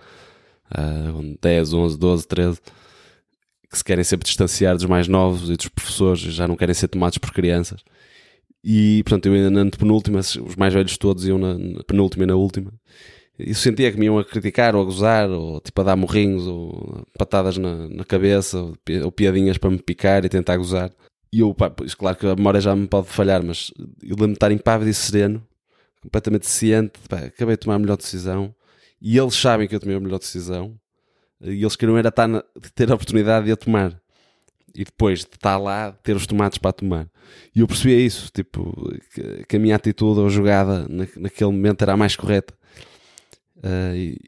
Uh, 0.77 1.39
10, 1.41 1.73
11, 1.73 1.99
12, 1.99 2.27
13, 2.27 2.61
que 3.75 3.79
se 3.79 3.85
querem 3.85 4.05
sempre 4.05 4.25
distanciar 4.25 4.77
dos 4.77 4.85
mais 4.87 5.09
novos 5.09 5.51
e 5.51 5.57
dos 5.57 5.69
professores, 5.69 6.21
já 6.21 6.47
não 6.47 6.57
querem 6.57 6.75
ser 6.75 6.89
tomados 6.89 7.19
por 7.19 7.33
crianças. 7.33 7.83
E, 8.63 9.03
portanto, 9.05 9.27
eu 9.27 9.35
ainda 9.35 9.51
na 9.51 9.71
penúltima, 9.71 10.21
os 10.21 10.57
mais 10.57 10.73
velhos 10.73 10.97
todos 10.97 11.27
iam 11.27 11.39
na, 11.39 11.59
na 11.59 11.83
penúltima 11.83 12.25
e 12.25 12.27
na 12.27 12.37
última. 12.37 12.73
E 13.37 13.53
sentia 13.53 13.91
que 13.91 13.99
me 13.99 14.07
iam 14.07 14.17
a 14.19 14.25
criticar 14.25 14.77
ou 14.77 14.83
a 14.83 14.85
gozar, 14.85 15.29
ou 15.29 15.61
tipo 15.61 15.81
a 15.81 15.85
dar 15.85 15.97
morrinhos, 15.97 16.47
ou 16.47 17.05
patadas 17.19 17.59
na, 17.59 17.89
na 17.89 18.05
cabeça, 18.05 18.59
ou, 18.59 18.77
ou 19.03 19.13
piadinhas 19.13 19.59
para 19.59 19.71
me 19.71 19.79
picar 19.79 20.25
e 20.25 20.29
tentar 20.29 20.57
gozar. 20.57 20.93
E 21.33 21.41
eu, 21.41 21.53
pá, 21.53 21.69
pois, 21.69 21.95
claro 21.95 22.17
que 22.17 22.27
a 22.27 22.37
memória 22.37 22.61
já 22.61 22.77
me 22.77 22.87
pode 22.87 23.09
falhar, 23.09 23.43
mas 23.45 23.73
eu 24.01 24.11
lembro 24.11 24.29
de 24.29 24.33
estar 24.35 24.53
impávido 24.53 24.89
e 24.89 24.95
sereno, 24.95 25.45
completamente 26.01 26.47
ciente, 26.47 26.93
pá, 27.09 27.19
acabei 27.19 27.57
de 27.57 27.61
tomar 27.61 27.75
a 27.75 27.79
melhor 27.81 27.97
decisão, 27.97 28.55
e 29.03 29.19
eles 29.19 29.35
sabem 29.35 29.67
que 29.67 29.75
eu 29.75 29.81
tomei 29.81 29.97
a 29.97 30.01
melhor 30.01 30.19
decisão, 30.21 30.79
e 31.45 31.63
eles 31.63 31.77
queriam 31.77 31.97
era 31.99 32.09
estar 32.09 32.27
na, 32.27 32.43
ter 32.75 32.91
a 32.91 32.95
oportunidade 32.95 33.47
de 33.47 33.53
a 33.53 33.57
tomar. 33.57 34.01
E 34.75 34.85
depois 34.85 35.21
de 35.21 35.27
estar 35.27 35.57
lá, 35.57 35.93
ter 35.93 36.17
os 36.17 36.27
tomates 36.27 36.59
para 36.59 36.73
tomar. 36.73 37.09
E 37.55 37.61
eu 37.61 37.67
percebia 37.67 37.99
isso, 37.99 38.31
tipo, 38.33 38.75
que, 39.15 39.45
que 39.45 39.57
a 39.57 39.59
minha 39.59 39.77
atitude 39.77 40.21
ou 40.21 40.29
jogada 40.29 40.87
na, 40.89 41.07
naquele 41.17 41.53
momento 41.53 41.83
era 41.83 41.93
a 41.93 41.97
mais 41.97 42.17
correta. 42.17 42.53
Uh, 43.59 43.95
e, 43.95 44.21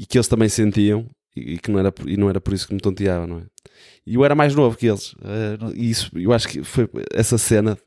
e, 0.00 0.06
que 0.06 0.18
eles 0.18 0.26
também 0.26 0.48
sentiam, 0.48 1.08
e, 1.36 1.54
e, 1.54 1.58
que 1.58 1.70
não 1.70 1.78
era, 1.78 1.94
e 2.04 2.16
não 2.16 2.28
era 2.28 2.40
por 2.40 2.52
isso 2.52 2.66
que 2.66 2.74
me 2.74 2.80
tonteavam, 2.80 3.26
não 3.28 3.38
é? 3.38 3.42
E 4.04 4.14
eu 4.14 4.24
era 4.24 4.34
mais 4.34 4.54
novo 4.54 4.76
que 4.76 4.86
eles. 4.86 5.12
Uh, 5.12 5.72
e 5.76 5.88
isso, 5.88 6.10
eu 6.18 6.32
acho 6.32 6.48
que 6.48 6.64
foi 6.64 6.88
essa 7.14 7.38
cena 7.38 7.78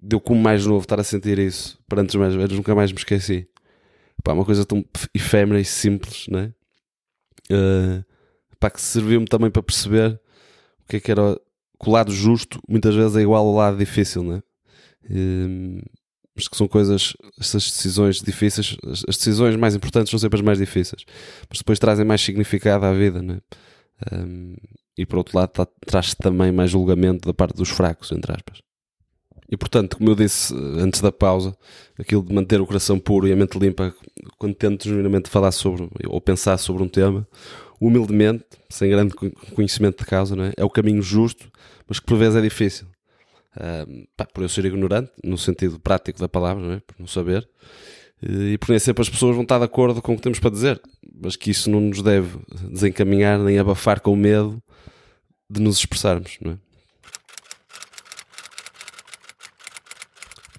deu 0.00 0.20
como 0.20 0.40
mais 0.40 0.64
novo 0.64 0.82
estar 0.82 0.98
a 0.98 1.04
sentir 1.04 1.38
isso 1.38 1.78
perante 1.88 2.10
os 2.10 2.14
mais 2.16 2.34
velhos, 2.34 2.56
nunca 2.56 2.74
mais 2.74 2.92
me 2.92 2.98
esqueci. 2.98 3.48
Pá, 4.22 4.32
uma 4.32 4.44
coisa 4.44 4.64
tão 4.64 4.84
efêmera 5.14 5.60
e 5.60 5.64
simples, 5.64 6.26
né? 6.28 6.52
Uh, 7.50 8.04
pá, 8.58 8.70
que 8.70 8.80
serviu-me 8.80 9.26
também 9.26 9.50
para 9.50 9.62
perceber 9.62 10.20
o 10.84 10.88
que 10.88 10.96
é 10.96 11.00
que 11.00 11.10
era 11.10 11.34
que 11.80 11.88
o 11.88 11.92
lado 11.92 12.10
justo 12.10 12.60
muitas 12.68 12.94
vezes 12.94 13.16
é 13.16 13.20
igual 13.20 13.46
ao 13.46 13.54
lado 13.54 13.78
difícil, 13.78 14.22
né? 14.22 14.42
Uh, 15.04 15.80
mas 16.34 16.46
que 16.46 16.56
são 16.56 16.68
coisas, 16.68 17.14
essas 17.38 17.64
decisões 17.64 18.20
difíceis, 18.20 18.76
as 18.84 19.16
decisões 19.16 19.56
mais 19.56 19.74
importantes 19.74 20.10
são 20.10 20.20
sempre 20.20 20.38
as 20.38 20.44
mais 20.44 20.58
difíceis, 20.58 21.04
mas 21.50 21.58
depois 21.58 21.80
trazem 21.80 22.04
mais 22.04 22.20
significado 22.20 22.86
à 22.86 22.92
vida, 22.92 23.20
né? 23.20 23.40
Um, 24.12 24.54
e 24.96 25.04
por 25.04 25.18
outro 25.18 25.36
lado 25.36 25.50
tá, 25.50 25.66
traz 25.84 26.14
também 26.14 26.52
mais 26.52 26.70
julgamento 26.70 27.26
da 27.26 27.34
parte 27.34 27.56
dos 27.56 27.68
fracos, 27.68 28.12
entre 28.12 28.32
aspas. 28.32 28.60
E 29.50 29.56
portanto, 29.56 29.96
como 29.96 30.10
eu 30.10 30.14
disse 30.14 30.54
eh, 30.54 30.82
antes 30.82 31.00
da 31.00 31.10
pausa, 31.10 31.56
aquilo 31.98 32.22
de 32.22 32.34
manter 32.34 32.60
o 32.60 32.66
coração 32.66 32.98
puro 32.98 33.26
e 33.26 33.32
a 33.32 33.36
mente 33.36 33.58
limpa 33.58 33.94
quando 34.36 34.54
tento 34.54 34.84
genuinamente 34.84 35.30
falar 35.30 35.52
sobre 35.52 35.88
ou 36.06 36.20
pensar 36.20 36.58
sobre 36.58 36.82
um 36.82 36.88
tema, 36.88 37.26
humildemente, 37.80 38.44
sem 38.68 38.90
grande 38.90 39.14
conhecimento 39.54 39.98
de 39.98 40.04
causa, 40.04 40.34
não 40.34 40.44
é? 40.44 40.52
é 40.56 40.64
o 40.64 40.70
caminho 40.70 41.02
justo, 41.02 41.50
mas 41.86 42.00
que 42.00 42.06
por 42.06 42.16
vezes 42.18 42.36
é 42.36 42.40
difícil. 42.40 42.86
Uh, 43.56 44.06
por 44.32 44.42
eu 44.42 44.48
ser 44.48 44.64
ignorante, 44.64 45.10
no 45.24 45.38
sentido 45.38 45.80
prático 45.80 46.20
da 46.20 46.28
palavra, 46.28 46.64
não 46.64 46.72
é? 46.74 46.80
por 46.80 46.94
não 46.98 47.06
saber, 47.06 47.48
e 48.22 48.58
por 48.58 48.70
nem 48.70 48.78
sempre 48.78 49.02
as 49.02 49.08
pessoas 49.08 49.34
vão 49.34 49.42
estar 49.42 49.58
de 49.58 49.64
acordo 49.64 50.02
com 50.02 50.12
o 50.12 50.16
que 50.16 50.22
temos 50.22 50.40
para 50.40 50.50
dizer, 50.50 50.80
mas 51.22 51.36
que 51.36 51.50
isso 51.50 51.70
não 51.70 51.80
nos 51.80 52.02
deve 52.02 52.38
desencaminhar 52.68 53.38
nem 53.38 53.58
abafar 53.58 54.00
com 54.00 54.14
medo 54.16 54.60
de 55.48 55.60
nos 55.60 55.78
expressarmos, 55.78 56.36
não 56.40 56.52
é? 56.52 56.58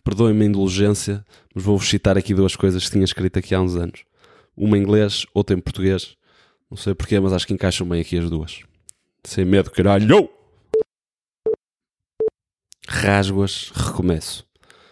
Perdoem-me 0.04 0.44
a 0.44 0.48
indulgência, 0.48 1.24
mas 1.54 1.64
vou-vos 1.64 1.88
citar 1.88 2.18
aqui 2.18 2.34
duas 2.34 2.56
coisas 2.56 2.86
que 2.86 2.92
tinha 2.92 3.04
escrito 3.04 3.38
aqui 3.38 3.54
há 3.54 3.62
uns 3.62 3.76
anos. 3.76 4.04
Uma 4.56 4.78
em 4.78 4.82
inglês, 4.82 5.26
outra 5.34 5.56
em 5.56 5.60
português, 5.60 6.18
Não 6.70 6.78
sei 6.78 6.94
porquê, 6.94 7.20
mas 7.20 7.34
acho 7.34 7.48
que 7.48 7.54
encaixam 7.54 7.88
bem 7.88 8.00
aqui 8.00 8.18
as 8.18 8.30
duas. 8.30 8.62
Sem 9.24 9.44
medo, 9.44 9.72
caralho! 9.72 10.30
Rasgo-as, 12.88 13.72
recomeço. 13.74 14.48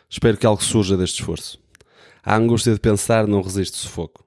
Espero 0.09 0.37
que 0.37 0.45
algo 0.45 0.63
surja 0.63 0.97
deste 0.97 1.19
esforço. 1.19 1.59
A 2.23 2.35
angústia 2.35 2.73
de 2.73 2.79
pensar 2.79 3.27
não 3.27 3.41
resiste 3.41 3.77
sufoco. 3.77 4.25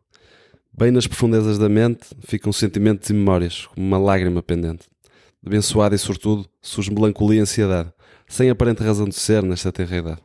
Bem 0.72 0.90
nas 0.90 1.06
profundezas 1.06 1.58
da 1.58 1.68
mente 1.68 2.06
ficam 2.20 2.52
sentimentos 2.52 3.10
e 3.10 3.12
memórias, 3.12 3.66
como 3.66 3.86
uma 3.86 3.98
lágrima 3.98 4.42
pendente. 4.42 4.86
Abençoado 5.44 5.94
e 5.94 5.98
sortudo, 5.98 6.48
surge 6.60 6.92
melancolia 6.92 7.40
e 7.40 7.42
ansiedade, 7.42 7.92
sem 8.28 8.50
aparente 8.50 8.82
razão 8.82 9.08
de 9.08 9.14
ser 9.14 9.42
nesta 9.42 9.72
terra 9.72 9.96
idade. 9.96 10.20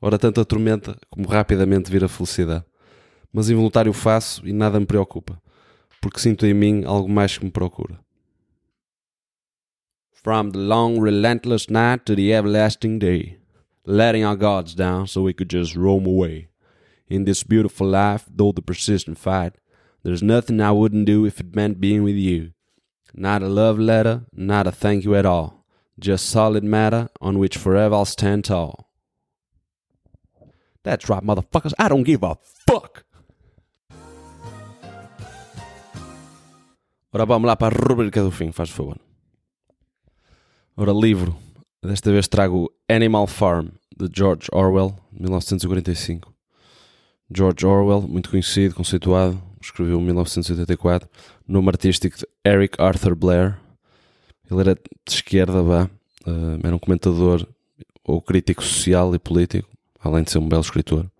Ora 0.00 0.18
tanta 0.18 0.44
tormenta, 0.44 0.96
como 1.10 1.28
rapidamente 1.28 1.90
vira 1.90 2.08
felicidade. 2.08 2.64
Mas 3.32 3.50
involuntário 3.50 3.92
faço 3.92 4.46
e 4.46 4.52
nada 4.52 4.78
me 4.78 4.86
preocupa, 4.86 5.41
porque 6.02 6.20
sinto 6.20 6.44
em 6.44 6.52
mim 6.52 6.84
algo 6.84 7.08
mais 7.08 7.38
que 7.38 7.44
me 7.46 7.50
procura. 7.50 7.98
From 10.12 10.50
the 10.50 10.58
long 10.58 11.00
relentless 11.00 11.70
night 11.70 12.04
to 12.04 12.14
the 12.14 12.32
everlasting 12.32 12.98
day, 12.98 13.38
letting 13.86 14.24
our 14.24 14.36
guards 14.36 14.74
down 14.74 15.06
so 15.06 15.22
we 15.22 15.32
could 15.32 15.48
just 15.48 15.74
roam 15.74 16.06
away. 16.06 16.48
In 17.08 17.24
this 17.24 17.42
beautiful 17.42 17.86
life, 17.86 18.24
though 18.28 18.52
the 18.52 18.62
persistent 18.62 19.18
fight, 19.18 19.54
there's 20.02 20.22
nothing 20.22 20.60
I 20.60 20.72
wouldn't 20.72 21.06
do 21.06 21.24
if 21.24 21.40
it 21.40 21.54
meant 21.54 21.80
being 21.80 22.02
with 22.02 22.16
you. 22.16 22.52
Not 23.14 23.42
a 23.42 23.48
love 23.48 23.78
letter, 23.78 24.24
not 24.32 24.66
a 24.66 24.72
thank 24.72 25.04
you 25.04 25.14
at 25.14 25.26
all. 25.26 25.64
Just 25.98 26.26
solid 26.28 26.64
matter 26.64 27.08
on 27.20 27.38
which 27.38 27.56
forever 27.56 27.94
I'll 27.94 28.04
stand 28.04 28.44
tall. 28.44 28.90
That's 30.82 31.08
right, 31.08 31.22
motherfuckers. 31.22 31.74
I 31.78 31.88
don't 31.88 32.02
give 32.02 32.22
a 32.22 32.38
fuck. 32.42 33.04
Ora, 37.14 37.26
vamos 37.26 37.46
lá 37.46 37.54
para 37.54 37.76
a 37.76 37.88
rubrica 37.88 38.22
do 38.22 38.30
fim, 38.30 38.50
faz 38.52 38.70
favor. 38.70 38.96
Ora, 40.74 40.92
livro. 40.92 41.36
Desta 41.82 42.10
vez 42.10 42.26
trago 42.26 42.72
Animal 42.88 43.26
Farm, 43.26 43.68
de 43.94 44.08
George 44.16 44.48
Orwell, 44.50 44.96
1945. 45.12 46.32
George 47.34 47.66
Orwell, 47.66 48.00
muito 48.08 48.30
conhecido, 48.30 48.74
conceituado, 48.74 49.42
escreveu 49.60 50.00
em 50.00 50.04
1984, 50.04 51.06
nome 51.46 51.68
artístico 51.68 52.16
de 52.16 52.26
Eric 52.46 52.80
Arthur 52.80 53.14
Blair. 53.14 53.58
Ele 54.50 54.60
era 54.60 54.74
de 54.74 55.14
esquerda, 55.14 55.62
vá, 55.62 55.90
uh, 56.26 56.58
era 56.64 56.74
um 56.74 56.78
comentador 56.78 57.46
ou 58.04 58.22
crítico 58.22 58.62
social 58.62 59.14
e 59.14 59.18
político, 59.18 59.68
além 60.00 60.24
de 60.24 60.30
ser 60.30 60.38
um 60.38 60.48
belo 60.48 60.62
escritor, 60.62 61.10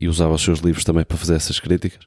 e 0.00 0.08
usava 0.08 0.32
os 0.32 0.42
seus 0.42 0.60
livros 0.60 0.84
também 0.84 1.04
para 1.04 1.18
fazer 1.18 1.34
essas 1.34 1.60
críticas. 1.60 2.06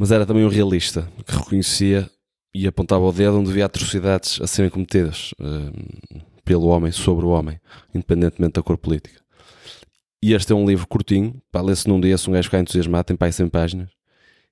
Mas 0.00 0.12
era 0.12 0.24
também 0.24 0.44
um 0.44 0.48
realista 0.48 1.10
que 1.26 1.36
reconhecia 1.36 2.08
e 2.54 2.68
apontava 2.68 3.04
o 3.04 3.10
dedo 3.10 3.40
onde 3.40 3.50
havia 3.50 3.66
atrocidades 3.66 4.40
a 4.40 4.46
serem 4.46 4.70
cometidas 4.70 5.32
uh, 5.40 6.22
pelo 6.44 6.68
homem 6.68 6.92
sobre 6.92 7.26
o 7.26 7.30
homem, 7.30 7.60
independentemente 7.92 8.52
da 8.52 8.62
cor 8.62 8.78
política. 8.78 9.20
E 10.22 10.34
este 10.34 10.52
é 10.52 10.54
um 10.54 10.64
livro 10.64 10.86
curtinho, 10.86 11.42
para 11.50 11.62
ler-se 11.62 11.88
num 11.88 12.00
dia 12.00 12.16
se 12.16 12.30
um 12.30 12.32
gajo 12.32 12.44
ficar 12.44 12.60
entusiasmado, 12.60 13.06
tem 13.06 13.16
pai 13.16 13.32
100 13.32 13.48
páginas, 13.48 13.90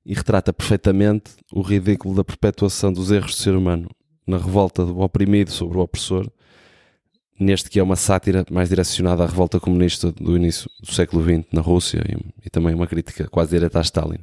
e 0.04 0.14
retrata 0.14 0.52
perfeitamente 0.52 1.30
o 1.52 1.62
ridículo 1.62 2.16
da 2.16 2.24
perpetuação 2.24 2.92
dos 2.92 3.12
erros 3.12 3.36
do 3.36 3.40
ser 3.40 3.54
humano 3.54 3.88
na 4.26 4.38
revolta 4.38 4.84
do 4.84 4.98
oprimido 4.98 5.52
sobre 5.52 5.78
o 5.78 5.80
opressor, 5.80 6.28
neste 7.38 7.70
que 7.70 7.78
é 7.78 7.82
uma 7.84 7.94
sátira 7.94 8.44
mais 8.50 8.68
direcionada 8.68 9.22
à 9.22 9.26
revolta 9.26 9.60
comunista 9.60 10.10
do 10.10 10.36
início 10.36 10.68
do 10.80 10.92
século 10.92 11.22
XX 11.22 11.46
na 11.52 11.60
Rússia 11.60 12.02
e, 12.08 12.46
e 12.46 12.50
também 12.50 12.74
uma 12.74 12.88
crítica 12.88 13.28
quase 13.28 13.52
direta 13.52 13.78
a 13.78 13.82
Stalin. 13.82 14.18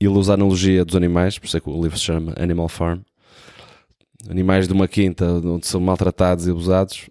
Ele 0.00 0.10
usa 0.10 0.32
a 0.32 0.34
analogia 0.34 0.84
dos 0.84 0.96
animais, 0.96 1.38
por 1.38 1.46
isso 1.46 1.56
é 1.56 1.60
que 1.60 1.68
o 1.68 1.82
livro 1.82 1.98
se 1.98 2.04
chama 2.04 2.34
Animal 2.36 2.68
Farm. 2.68 3.00
Animais 4.28 4.66
de 4.66 4.72
uma 4.72 4.88
quinta 4.88 5.24
onde 5.24 5.66
são 5.66 5.80
maltratados 5.80 6.46
e 6.46 6.50
abusados, 6.50 7.08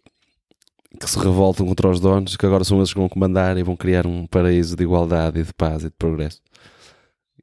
que 1.00 1.10
se 1.10 1.18
revoltam 1.18 1.66
contra 1.66 1.90
os 1.90 2.00
donos, 2.00 2.36
que 2.36 2.46
agora 2.46 2.64
são 2.64 2.78
eles 2.78 2.94
que 2.94 3.00
vão 3.00 3.10
comandar 3.10 3.58
e 3.58 3.64
vão 3.64 3.76
criar 3.76 4.06
um 4.06 4.28
paraíso 4.28 4.76
de 4.76 4.84
igualdade 4.84 5.40
e 5.40 5.44
de 5.44 5.54
paz 5.54 5.84
e 5.84 5.88
de 5.88 5.96
progresso. 5.98 6.42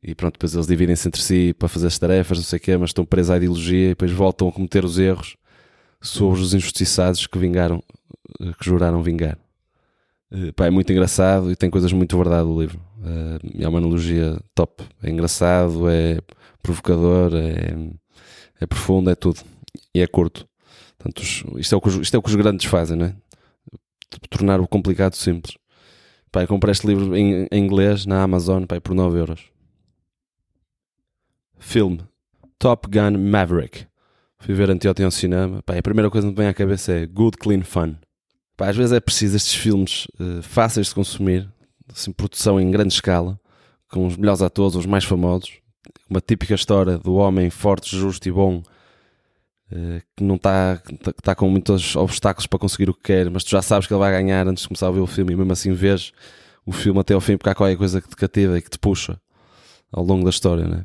E 0.03 0.15
pronto, 0.15 0.35
depois 0.35 0.55
eles 0.55 0.67
dividem-se 0.67 1.09
entre 1.09 1.21
si 1.21 1.55
para 1.59 1.69
fazer 1.69 1.89
as 1.89 1.99
tarefas, 1.99 2.39
não 2.39 2.45
sei 2.45 2.59
o 2.59 2.61
quê, 2.61 2.77
mas 2.77 2.91
estão 2.91 3.05
presos 3.05 3.31
à 3.31 3.37
ideologia 3.37 3.87
e 3.87 3.89
depois 3.91 4.11
voltam 4.11 4.49
a 4.49 4.53
cometer 4.53 4.85
os 4.85 4.99
erros 4.99 5.37
sobre 6.01 6.41
os 6.41 6.55
injustiçados 6.55 7.27
que 7.27 7.39
vingaram, 7.39 7.83
que 8.59 8.65
juraram 8.65 9.03
vingar. 9.03 9.37
Uh, 10.33 10.53
pá, 10.55 10.67
é 10.67 10.71
muito 10.71 10.93
engraçado 10.93 11.51
e 11.51 11.57
tem 11.57 11.69
coisas 11.69 11.93
muito 11.93 12.17
verdade 12.17 12.47
do 12.47 12.61
livro. 12.61 12.81
Uh, 12.99 13.63
é 13.63 13.69
uma 13.69 13.79
analogia 13.79 14.39
top. 14.55 14.85
É 15.03 15.11
engraçado, 15.11 15.89
é 15.89 16.19
provocador, 16.63 17.33
é, 17.35 17.75
é 18.61 18.67
profundo, 18.67 19.11
é 19.11 19.15
tudo. 19.15 19.41
E 19.95 20.01
é 20.01 20.07
curto. 20.07 20.47
Portanto, 20.99 21.23
isto, 21.59 21.75
é 21.75 21.79
o 21.79 21.81
que 21.81 21.89
os, 21.89 21.95
isto 21.97 22.15
é 22.15 22.19
o 22.19 22.23
que 22.23 22.29
os 22.29 22.35
grandes 22.35 22.67
fazem, 22.67 22.97
não 22.97 23.07
é? 23.07 23.15
Tornar 24.29 24.61
o 24.61 24.69
complicado 24.69 25.15
simples. 25.15 25.57
Pá, 26.31 26.47
comprei 26.47 26.73
este 26.73 26.87
livro 26.87 27.17
em, 27.17 27.49
em 27.51 27.65
inglês 27.65 28.07
na 28.07 28.23
Amazon 28.23 28.65
pá, 28.65 28.81
por 28.81 28.95
9 28.95 29.19
euros. 29.19 29.51
Filme 31.59 32.01
Top 32.59 32.89
Gun 32.89 33.19
Maverick. 33.19 33.87
Fui 34.39 34.55
ver 34.55 34.71
anteontem 34.71 35.05
ao 35.05 35.11
cinema. 35.11 35.63
Pá, 35.63 35.77
a 35.77 35.83
primeira 35.83 36.11
coisa 36.11 36.27
que 36.27 36.33
me 36.33 36.37
vem 36.37 36.47
à 36.47 36.55
cabeça 36.55 36.93
é 36.93 37.07
Good 37.07 37.39
Clean 37.39 37.63
Fun. 37.63 37.97
Pá, 38.61 38.69
às 38.69 38.77
vezes 38.77 38.93
é 38.93 39.01
preciso 39.01 39.39
estes 39.39 39.55
filmes 39.55 40.07
uh, 40.21 40.43
fáceis 40.43 40.89
de 40.89 40.95
consumir, 40.95 41.49
assim, 41.91 42.13
produção 42.13 42.61
em 42.61 42.71
grande 42.71 42.93
escala, 42.93 43.41
com 43.91 44.07
os 44.07 44.19
melhores 44.19 44.43
atores, 44.43 44.75
os 44.75 44.85
mais 44.85 45.03
famosos. 45.03 45.51
Uma 46.11 46.21
típica 46.21 46.53
história 46.53 46.99
do 46.99 47.15
homem 47.15 47.49
forte, 47.49 47.97
justo 47.97 48.29
e 48.29 48.31
bom 48.31 48.59
uh, 48.59 50.03
que 50.15 50.23
não 50.23 50.35
está 50.35 50.77
que 50.77 51.09
está 51.09 51.35
com 51.35 51.49
muitos 51.49 51.97
obstáculos 51.97 52.47
para 52.47 52.59
conseguir 52.59 52.91
o 52.91 52.93
que 52.93 53.05
quer, 53.05 53.31
mas 53.31 53.45
tu 53.45 53.49
já 53.49 53.63
sabes 53.63 53.87
que 53.87 53.95
ele 53.95 54.01
vai 54.01 54.13
ganhar 54.13 54.47
antes 54.47 54.65
de 54.65 54.69
começar 54.69 54.89
a 54.89 54.91
ver 54.91 55.01
o 55.01 55.07
filme 55.07 55.33
e 55.33 55.37
mesmo 55.37 55.53
assim 55.55 55.73
vês 55.73 56.13
o 56.67 56.71
filme 56.71 57.01
até 57.01 57.15
ao 57.15 57.21
fim 57.23 57.39
porque 57.39 57.49
há 57.49 57.55
qualquer 57.55 57.79
coisa 57.79 57.99
que 58.03 58.11
te 58.11 58.17
cativa 58.17 58.59
e 58.59 58.61
que 58.61 58.69
te 58.69 58.79
puxa 58.79 59.19
ao 59.91 60.05
longo 60.05 60.25
da 60.25 60.29
história, 60.29 60.69
né? 60.69 60.85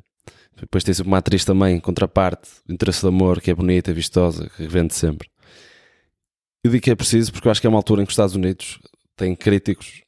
Depois 0.56 0.82
tem 0.86 0.94
sempre 0.94 1.10
uma 1.10 1.18
atriz 1.18 1.44
também, 1.44 1.82
contraparte, 1.82 2.50
interesse 2.70 3.02
de 3.02 3.08
amor, 3.10 3.42
que 3.42 3.52
é 3.52 3.54
bonita, 3.54 3.92
vistosa, 3.92 4.50
que 4.56 4.66
vende 4.66 4.94
sempre. 4.94 5.28
Eu 6.66 6.72
digo 6.72 6.84
que 6.84 6.90
é 6.90 6.96
preciso 6.96 7.32
porque 7.32 7.48
eu 7.48 7.52
acho 7.52 7.62
que 7.62 7.68
é 7.68 7.70
uma 7.70 7.78
altura 7.78 8.02
em 8.02 8.06
que 8.06 8.10
os 8.10 8.14
Estados 8.14 8.34
Unidos 8.34 8.80
têm 9.16 9.36
críticos 9.36 10.02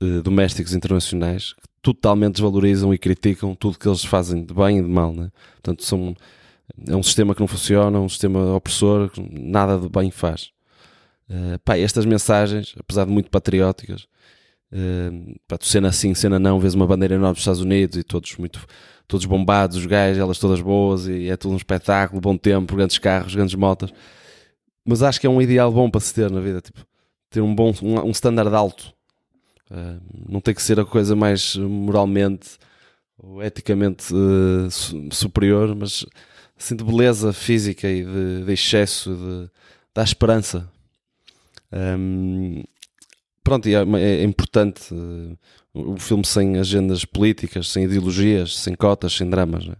eh, 0.00 0.22
domésticos 0.22 0.72
internacionais 0.72 1.52
que 1.52 1.68
totalmente 1.82 2.36
desvalorizam 2.36 2.94
e 2.94 2.96
criticam 2.96 3.54
tudo 3.54 3.78
que 3.78 3.86
eles 3.86 4.02
fazem 4.02 4.42
de 4.42 4.54
bem 4.54 4.78
e 4.78 4.82
de 4.82 4.88
mal. 4.88 5.12
Né? 5.12 5.30
Portanto, 5.56 5.84
são, 5.84 6.16
é 6.88 6.96
um 6.96 7.02
sistema 7.02 7.34
que 7.34 7.40
não 7.42 7.46
funciona, 7.46 8.00
um 8.00 8.08
sistema 8.08 8.54
opressor, 8.54 9.10
que 9.10 9.20
nada 9.30 9.76
de 9.76 9.90
bem 9.90 10.10
faz. 10.10 10.52
Uh, 11.28 11.58
pá, 11.66 11.76
estas 11.76 12.06
mensagens, 12.06 12.74
apesar 12.80 13.04
de 13.04 13.12
muito 13.12 13.28
patrióticas, 13.28 14.04
uh, 14.72 15.38
pá, 15.46 15.58
tu 15.58 15.66
cena 15.66 15.88
assim, 15.88 16.14
cena 16.14 16.38
não, 16.38 16.58
vês 16.58 16.72
uma 16.72 16.86
bandeira 16.86 17.16
enorme 17.16 17.34
dos 17.34 17.42
Estados 17.42 17.60
Unidos 17.60 17.98
e 17.98 18.02
todos 18.02 18.38
muito 18.38 18.66
todos 19.06 19.26
bombados, 19.26 19.76
os 19.76 19.84
gajos, 19.84 20.18
elas 20.18 20.38
todas 20.38 20.62
boas 20.62 21.06
e 21.06 21.28
é 21.28 21.36
tudo 21.36 21.52
um 21.52 21.58
espetáculo, 21.58 22.22
bom 22.22 22.38
tempo, 22.38 22.74
grandes 22.74 22.96
carros, 22.96 23.34
grandes 23.34 23.54
motas. 23.54 23.92
Mas 24.84 25.02
acho 25.02 25.20
que 25.20 25.26
é 25.26 25.30
um 25.30 25.40
ideal 25.40 25.70
bom 25.72 25.90
para 25.90 26.00
se 26.00 26.14
ter 26.14 26.30
na 26.30 26.40
vida, 26.40 26.60
tipo, 26.60 26.84
ter 27.28 27.40
um 27.40 27.54
bom, 27.54 27.72
um, 27.82 28.00
um 28.00 28.10
standard 28.10 28.54
alto. 28.54 28.92
Uh, 29.70 30.00
não 30.28 30.40
tem 30.40 30.54
que 30.54 30.62
ser 30.62 30.80
a 30.80 30.84
coisa 30.84 31.14
mais 31.14 31.54
moralmente 31.56 32.58
ou 33.16 33.42
eticamente 33.42 34.12
uh, 34.12 34.68
superior, 35.12 35.74
mas 35.76 36.04
assim 36.58 36.74
de 36.74 36.82
beleza 36.82 37.32
física 37.32 37.88
e 37.88 38.04
de, 38.04 38.44
de 38.44 38.52
excesso, 38.52 39.14
de, 39.14 39.50
da 39.94 40.02
esperança. 40.02 40.68
Um, 41.72 42.64
pronto, 43.44 43.68
e 43.68 43.74
é, 43.74 43.82
é 43.82 44.24
importante 44.24 44.92
uh, 44.92 45.38
o 45.72 45.98
filme 45.98 46.24
sem 46.24 46.58
agendas 46.58 47.04
políticas, 47.04 47.68
sem 47.68 47.84
ideologias, 47.84 48.56
sem 48.58 48.74
cotas, 48.74 49.12
sem 49.12 49.28
dramas. 49.28 49.66
Não 49.66 49.74
é, 49.74 49.76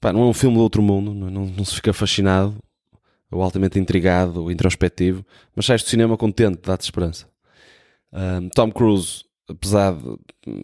Pá, 0.00 0.12
não 0.12 0.22
é 0.22 0.26
um 0.26 0.34
filme 0.34 0.56
do 0.56 0.62
outro 0.62 0.80
mundo, 0.80 1.12
não, 1.12 1.28
é? 1.28 1.30
não, 1.30 1.46
não, 1.46 1.64
se 1.64 1.74
fica 1.74 1.92
fascinado 1.92 2.56
ou 3.30 3.42
altamente 3.42 3.78
intrigado 3.78 4.42
ou 4.42 4.50
introspectivo, 4.50 5.24
mas 5.54 5.66
sai 5.66 5.76
do 5.76 5.82
cinema 5.82 6.16
contente, 6.16 6.60
dá-te 6.62 6.82
esperança. 6.82 7.26
Um, 8.12 8.48
Tom 8.48 8.70
Cruise, 8.70 9.24
apesar 9.48 9.94
de 9.94 10.18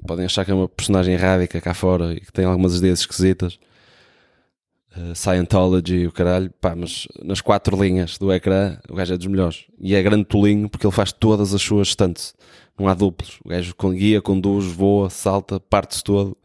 podem 0.06 0.24
achar 0.24 0.44
que 0.44 0.50
é 0.50 0.54
uma 0.54 0.68
personagem 0.68 1.14
errática 1.14 1.60
cá 1.60 1.74
fora 1.74 2.14
e 2.14 2.20
que 2.20 2.32
tem 2.32 2.44
algumas 2.44 2.76
ideias 2.76 3.00
esquisitas, 3.00 3.58
uh, 4.96 5.14
Scientology 5.14 5.96
e 5.96 6.06
o 6.06 6.12
caralho, 6.12 6.50
pá, 6.60 6.74
mas 6.74 7.06
nas 7.22 7.40
quatro 7.40 7.80
linhas 7.82 8.16
do 8.16 8.32
ecrã 8.32 8.78
o 8.88 8.94
gajo 8.94 9.14
é 9.14 9.16
dos 9.18 9.26
melhores. 9.26 9.66
E 9.78 9.94
é 9.94 10.02
grande 10.02 10.24
tolinho 10.24 10.68
porque 10.68 10.86
ele 10.86 10.94
faz 10.94 11.12
todas 11.12 11.52
as 11.52 11.60
suas 11.60 11.88
stunts 11.88 12.34
não 12.78 12.88
há 12.88 12.94
duplos. 12.94 13.38
O 13.44 13.48
gajo 13.48 13.74
guia, 13.92 14.20
conduz, 14.20 14.66
voa, 14.66 15.08
salta, 15.08 15.60
parte-se 15.60 16.02
todo 16.02 16.36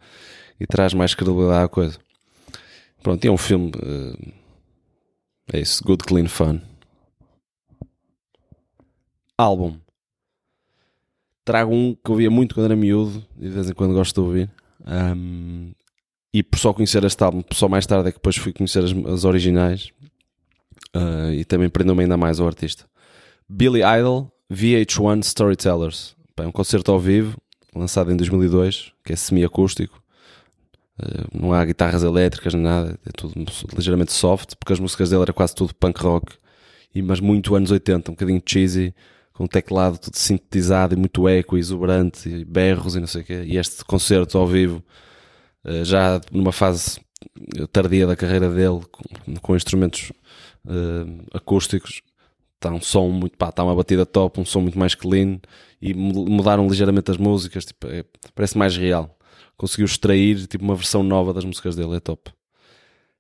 e 0.60 0.68
traz 0.68 0.94
mais 0.94 1.14
credibilidade 1.14 1.66
à 1.66 1.68
coisa. 1.68 1.98
Pronto, 3.02 3.24
é 3.26 3.32
um 3.32 3.38
filme. 3.38 3.72
Uh, 3.76 4.39
é 5.54 5.60
isso, 5.60 5.84
Good 5.84 6.04
Clean 6.04 6.28
Fun. 6.28 6.60
Álbum. 9.38 9.78
Trago 11.46 11.74
um 11.74 11.96
que 11.96 12.12
eu 12.12 12.16
via 12.16 12.30
muito 12.30 12.54
quando 12.54 12.66
era 12.66 12.76
miúdo 12.76 13.26
e 13.38 13.44
de 13.44 13.50
vez 13.50 13.70
em 13.70 13.74
quando 13.74 13.94
gosto 13.94 14.14
de 14.14 14.28
ouvir. 14.28 14.52
Um, 14.86 15.72
e 16.34 16.44
por 16.44 16.60
só 16.60 16.74
conhecer 16.74 17.04
este 17.04 17.24
álbum, 17.24 17.42
só 17.52 17.68
mais 17.68 17.86
tarde 17.86 18.10
é 18.10 18.12
que 18.12 18.18
depois 18.18 18.38
fui 18.38 18.54
conhecer 18.54 18.84
as, 18.84 18.92
as 18.92 19.24
originais 19.24 19.92
uh, 20.96 21.32
e 21.34 21.44
também 21.44 21.70
prendeu-me 21.70 22.04
ainda 22.04 22.18
mais 22.18 22.40
ao 22.40 22.48
artista. 22.48 22.86
Billy 23.48 23.82
Idol, 23.82 24.32
VH1 24.52 25.24
Storytellers. 25.24 26.16
é 26.38 26.46
um 26.46 26.52
concerto 26.52 26.92
ao 26.92 27.00
vivo, 27.00 27.38
lançado 27.76 28.12
em 28.12 28.16
2002, 28.18 28.94
que 29.04 29.14
é 29.14 29.16
semi-acústico. 29.16 30.02
Uh, 31.02 31.42
não 31.42 31.54
há 31.54 31.64
guitarras 31.64 32.04
elétricas 32.04 32.54
nada, 32.54 33.00
é 33.06 33.12
tudo 33.16 33.34
ligeiramente 33.76 34.12
soft, 34.12 34.56
porque 34.60 34.74
as 34.74 34.80
músicas 34.80 35.10
dele 35.10 35.22
era 35.22 35.34
quase 35.34 35.56
tudo 35.56 35.74
punk 35.74 36.02
rock, 36.02 36.34
e, 36.94 37.02
mas 37.02 37.20
muito 37.20 37.56
anos 37.56 37.72
80, 37.72 38.12
um 38.12 38.14
bocadinho 38.14 38.42
cheesy, 38.46 38.94
com 39.32 39.46
um 39.46 39.48
teclado 39.48 39.98
tudo 39.98 40.18
sintetizado 40.18 40.94
e 40.94 40.98
muito 40.98 41.28
eco 41.28 41.58
exuberante, 41.58 42.28
e 42.28 42.44
berros 42.44 42.96
e 42.96 43.00
não 43.00 43.08
sei 43.08 43.22
o 43.22 43.26
quê. 43.26 43.44
E 43.46 43.58
este 43.58 43.86
concerto 43.86 44.38
ao 44.38 44.46
vivo 44.46 44.84
eh, 45.64 45.84
já 45.84 46.20
numa 46.32 46.52
fase 46.52 47.00
tardia 47.72 48.08
da 48.08 48.16
carreira 48.16 48.50
dele, 48.50 48.82
com, 48.92 49.36
com 49.42 49.56
instrumentos 49.56 50.12
uh, 50.66 51.26
acústicos, 51.34 52.02
está 52.56 52.70
um 52.70 52.82
som 52.82 53.10
muito, 53.10 53.38
pá, 53.38 53.50
está 53.50 53.64
uma 53.64 53.76
batida 53.76 54.06
top, 54.06 54.40
um 54.40 54.46
som 54.46 54.62
muito 54.62 54.78
mais 54.80 54.96
clean 54.96 55.40
e 55.82 55.94
mudaram 55.94 56.68
ligeiramente 56.68 57.12
as 57.12 57.18
músicas, 57.18 57.66
tipo, 57.66 57.88
é, 57.88 58.04
parece 58.36 58.58
mais 58.58 58.76
real. 58.76 59.18
Conseguiu 59.60 59.86
extrair 59.86 60.48
tipo 60.48 60.64
uma 60.64 60.74
versão 60.74 61.04
nova 61.04 61.34
das 61.34 61.44
músicas 61.44 61.76
dele, 61.76 61.98
é 61.98 62.00
top. 62.00 62.32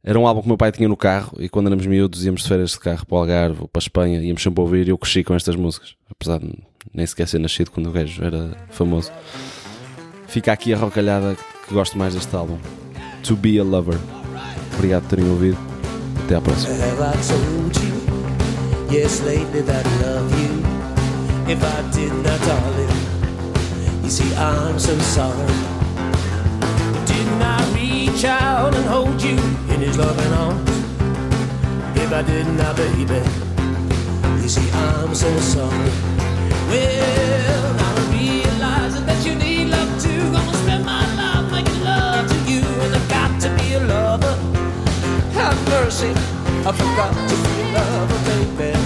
Era 0.01 0.17
um 0.17 0.25
álbum 0.25 0.41
que 0.41 0.47
meu 0.47 0.55
pai 0.55 0.71
tinha 0.71 0.87
no 0.87 0.95
carro 0.95 1.35
e 1.37 1.49
quando 1.49 1.67
éramos 1.67 1.85
miúdos 1.85 2.23
íamos 2.23 2.43
de 2.43 2.47
férias 2.47 2.71
de 2.71 2.79
carro 2.79 3.05
para 3.05 3.15
o 3.15 3.19
Algarve 3.19 3.57
ou 3.63 3.67
para 3.67 3.81
a 3.81 3.83
Espanha, 3.83 4.23
íamos 4.23 4.41
sempre 4.41 4.61
ouvir 4.61 4.87
e 4.87 4.91
eu 4.91 4.97
cresci 4.97 5.21
com 5.21 5.35
estas 5.35 5.57
músicas, 5.57 5.95
apesar 6.09 6.39
de 6.39 6.49
nem 6.93 7.05
sequer 7.05 7.27
ser 7.27 7.39
nascido 7.39 7.71
quando 7.71 7.89
o 7.89 7.91
gajo 7.91 8.23
era 8.23 8.55
famoso. 8.69 9.11
Fica 10.29 10.53
aqui 10.53 10.73
a 10.73 10.77
rocalhada 10.77 11.35
que 11.67 11.73
gosto 11.73 11.97
mais 11.97 12.13
deste 12.13 12.33
álbum. 12.33 12.57
To 13.23 13.35
Be 13.35 13.59
a 13.59 13.63
Lover. 13.63 13.99
Obrigado 14.75 15.01
por 15.01 15.09
terem 15.09 15.29
ouvido. 15.29 15.57
Até 16.23 16.35
à 16.35 16.41
próxima. 16.41 16.73
Yes, 18.89 19.19
lately 19.25 19.61
that 19.63 19.85
I 19.85 20.01
love 20.01 20.31
you. 20.41 21.51
If 21.51 21.61
I 21.61 21.81
did 21.91 22.13
not, 22.23 22.39
darling, 22.47 24.03
you 24.03 24.09
see, 24.09 24.33
I'm 24.35 24.79
so 24.79 24.97
sorry. 24.99 25.88
Out 28.25 28.75
and 28.75 28.85
hold 28.85 29.21
you 29.21 29.37
in 29.73 29.79
his 29.79 29.97
loving 29.97 30.33
arms? 30.33 30.69
If 31.97 32.11
I 32.11 32.21
did 32.21 32.47
not, 32.47 32.75
baby, 32.75 33.21
you 34.41 34.49
see, 34.49 34.69
I'm 34.71 35.15
so 35.15 35.39
sorry. 35.39 35.89
Well, 36.67 37.75
now 37.77 37.95
I'm 37.95 38.11
realizing 38.11 39.05
that 39.05 39.25
you 39.25 39.35
need 39.35 39.69
love 39.69 40.01
too. 40.01 40.31
Gonna 40.31 40.53
spend 40.53 40.85
my 40.85 41.09
lover. 43.87 44.35
Have 45.33 45.59
mercy, 45.69 46.11
I 46.11 46.71
forgot 46.71 47.13
to 47.29 47.35
be 47.43 47.61
a 47.61 47.71
lover, 47.73 48.19
baby. 48.25 48.39
Have 48.39 48.39
mercy, 48.39 48.39
I 48.39 48.39
forgot 48.39 48.39
to 48.39 48.55
be 48.57 48.69
a 48.69 48.78